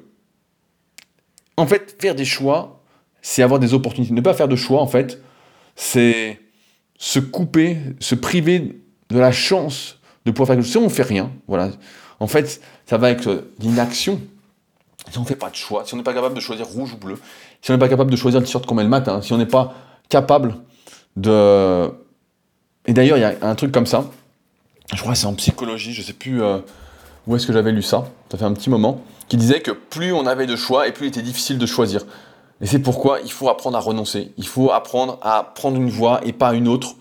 [1.59, 2.82] en fait, faire des choix,
[3.23, 4.13] c'est avoir des opportunités.
[4.13, 5.23] Ne pas faire de choix, en fait,
[5.77, 6.41] c'est
[6.99, 10.73] se couper, se priver de la chance de pouvoir faire quelque chose.
[10.73, 11.71] Si on ne fait rien, voilà.
[12.21, 13.27] En fait, ça va avec
[13.61, 14.21] l'inaction.
[15.11, 16.93] Si on ne fait pas de choix, si on n'est pas capable de choisir rouge
[16.93, 17.19] ou bleu,
[17.61, 19.39] si on n'est pas capable de choisir le t-shirt qu'on met le matin, si on
[19.39, 19.75] n'est pas
[20.09, 20.57] capable
[21.17, 21.91] de...
[22.87, 24.11] Et d'ailleurs, il y a un truc comme ça,
[24.95, 26.59] je crois que c'est en psychologie, je sais plus euh,
[27.27, 30.13] où est-ce que j'avais lu ça, ça fait un petit moment, qui disait que plus
[30.13, 32.05] on avait de choix et plus il était difficile de choisir.
[32.63, 36.21] Et c'est pourquoi il faut apprendre à renoncer, il faut apprendre à prendre une voie
[36.25, 36.95] et pas une autre,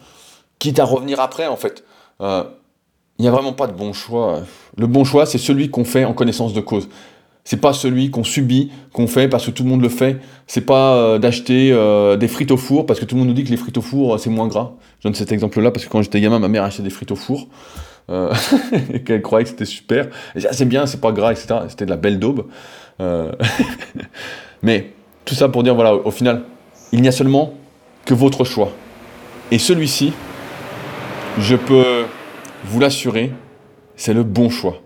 [0.57, 1.83] quitte à revenir après en fait.
[2.19, 2.43] Euh,
[3.19, 4.41] il n'y a vraiment pas de bon choix.
[4.75, 6.89] Le bon choix, c'est celui qu'on fait en connaissance de cause.
[7.43, 10.17] C'est pas celui qu'on subit, qu'on fait parce que tout le monde le fait.
[10.47, 13.35] C'est pas euh, d'acheter euh, des frites au four parce que tout le monde nous
[13.35, 14.71] dit que les frites au four c'est moins gras.
[14.99, 17.15] Je donne cet exemple-là parce que quand j'étais gamin, ma mère achetait des frites au
[17.15, 17.47] four
[18.93, 20.07] et qu'elle croyait que c'était super.
[20.35, 21.61] Et c'est bien, c'est pas gras, etc.
[21.69, 22.47] C'était de la belle daube.
[24.63, 24.91] Mais
[25.25, 26.43] tout ça pour dire voilà, au final,
[26.91, 27.53] il n'y a seulement
[28.05, 28.71] que votre choix.
[29.51, 30.13] Et celui-ci,
[31.37, 32.05] je peux
[32.65, 33.31] vous l'assurer,
[33.95, 34.81] c'est le bon choix.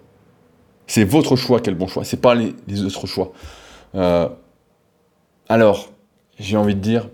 [0.87, 3.31] C'est votre choix quel bon choix, c'est pas les, autres choix.
[3.95, 4.29] Euh,
[5.49, 5.89] alors,
[6.39, 7.09] j'ai envie de dire,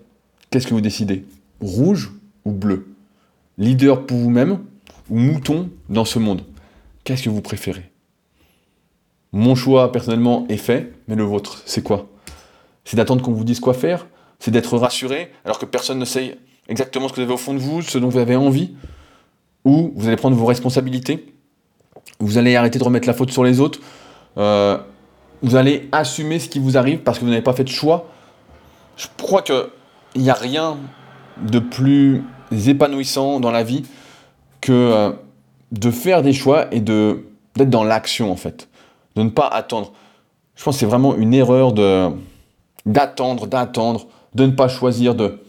[0.50, 1.26] qu'est-ce que vous décidez?
[1.62, 2.12] Rouge
[2.44, 2.88] ou bleu?
[3.58, 4.60] Leader pour vous-même
[5.10, 6.42] ou mouton dans ce monde?
[7.04, 7.92] Qu'est-ce que vous préférez?
[9.32, 12.11] Mon choix, personnellement, est fait, mais le vôtre, c'est quoi?
[12.86, 14.08] C'est d'attendre qu'on vous dise quoi faire
[14.40, 17.54] C'est d'être rassuré alors que personne ne sait exactement ce que vous avez au fond
[17.54, 18.76] de vous, ce dont vous avez envie
[19.66, 21.32] Ou vous allez prendre vos responsabilités
[22.22, 23.80] vous allez arrêter de remettre la faute sur les autres,
[24.38, 24.78] euh,
[25.42, 28.08] vous allez assumer ce qui vous arrive parce que vous n'avez pas fait de choix.
[28.96, 29.66] Je crois qu'il
[30.16, 30.78] n'y a rien
[31.42, 32.24] de plus
[32.68, 33.84] épanouissant dans la vie
[34.62, 35.12] que euh,
[35.72, 37.26] de faire des choix et de
[37.56, 38.70] d'être dans l'action en fait,
[39.16, 39.92] de ne pas attendre.
[40.56, 42.10] Je pense que c'est vraiment une erreur de
[42.86, 45.40] d'attendre, d'attendre, de ne pas choisir de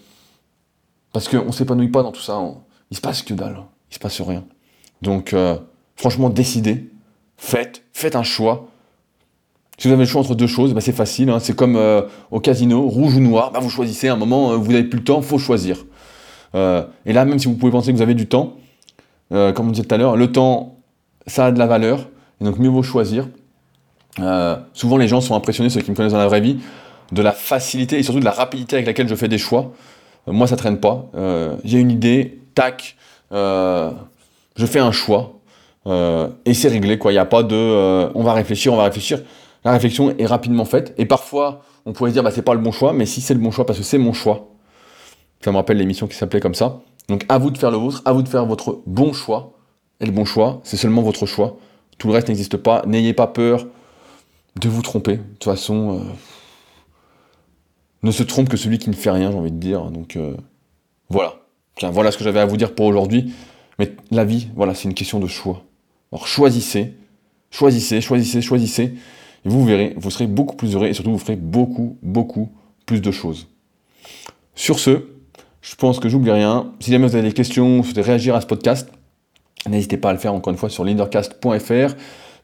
[1.12, 2.40] parce qu'on ne s'épanouit pas dans tout ça.
[2.90, 3.58] Il se passe que dalle,
[3.90, 4.44] il se passe rien.
[5.02, 5.56] Donc euh,
[5.96, 6.90] franchement, décidez,
[7.36, 8.68] faites, faites un choix.
[9.78, 11.30] Si vous avez le choix entre deux choses, bah, c'est facile.
[11.30, 11.38] Hein.
[11.40, 13.50] c'est comme euh, au casino, rouge ou noir.
[13.52, 15.84] Bah, vous choisissez un moment, euh, vous n'avez plus le temps, faut choisir.
[16.54, 18.58] Et là, même si vous pouvez penser que vous avez du temps,
[19.30, 20.76] comme on disait tout à l'heure, le temps,
[21.26, 22.10] ça a de la valeur.
[22.42, 23.26] Et donc, mieux vaut choisir.
[24.74, 26.58] souvent, les gens sont impressionnés, ceux qui me connaissent dans la vraie vie,
[27.12, 29.72] de la facilité et surtout de la rapidité avec laquelle je fais des choix.
[30.26, 31.06] moi, ça traîne pas.
[31.64, 32.96] J'ai une idée, tac,
[33.30, 35.34] je fais un choix.
[35.86, 37.12] Euh, et c'est réglé, quoi.
[37.12, 39.20] Il n'y a pas de euh, on va réfléchir, on va réfléchir.
[39.64, 40.94] La réflexion est rapidement faite.
[40.98, 43.34] Et parfois, on pourrait se dire, bah, c'est pas le bon choix, mais si c'est
[43.34, 44.48] le bon choix, parce que c'est mon choix.
[45.40, 46.80] Ça me rappelle l'émission qui s'appelait comme ça.
[47.08, 49.52] Donc, à vous de faire le vôtre, à vous de faire votre bon choix.
[50.00, 51.56] est le bon choix, c'est seulement votre choix.
[51.98, 52.82] Tout le reste n'existe pas.
[52.86, 53.66] N'ayez pas peur
[54.60, 55.16] de vous tromper.
[55.16, 56.00] De toute façon, euh,
[58.02, 59.90] ne se trompe que celui qui ne fait rien, j'ai envie de dire.
[59.90, 60.36] Donc euh,
[61.08, 61.36] voilà.
[61.80, 63.32] Voilà ce que j'avais à vous dire pour aujourd'hui.
[63.78, 65.64] Mais la vie, voilà, c'est une question de choix.
[66.12, 66.94] Alors choisissez,
[67.50, 68.94] choisissez, choisissez, choisissez.
[69.44, 72.52] Et vous verrez, vous serez beaucoup plus heureux et surtout vous ferez beaucoup, beaucoup
[72.86, 73.48] plus de choses.
[74.54, 75.06] Sur ce,
[75.62, 76.72] je pense que j'oublie rien.
[76.80, 78.90] Si jamais vous avez des questions, vous souhaitez réagir à ce podcast,
[79.68, 81.94] n'hésitez pas à le faire encore une fois sur leadercast.fr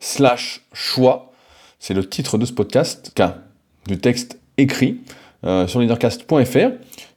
[0.01, 1.33] slash choix.
[1.79, 3.15] C'est le titre de ce podcast,
[3.87, 5.01] du texte écrit
[5.45, 6.71] euh, sur leadercast.fr.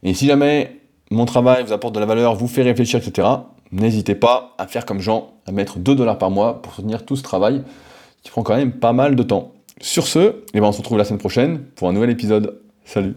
[0.03, 3.27] Et si jamais mon travail vous apporte de la valeur, vous fait réfléchir, etc.,
[3.71, 7.15] n'hésitez pas à faire comme Jean, à mettre 2 dollars par mois pour soutenir tout
[7.15, 7.63] ce travail
[8.23, 9.53] qui prend quand même pas mal de temps.
[9.79, 12.61] Sur ce, eh ben on se retrouve la semaine prochaine pour un nouvel épisode.
[12.85, 13.15] Salut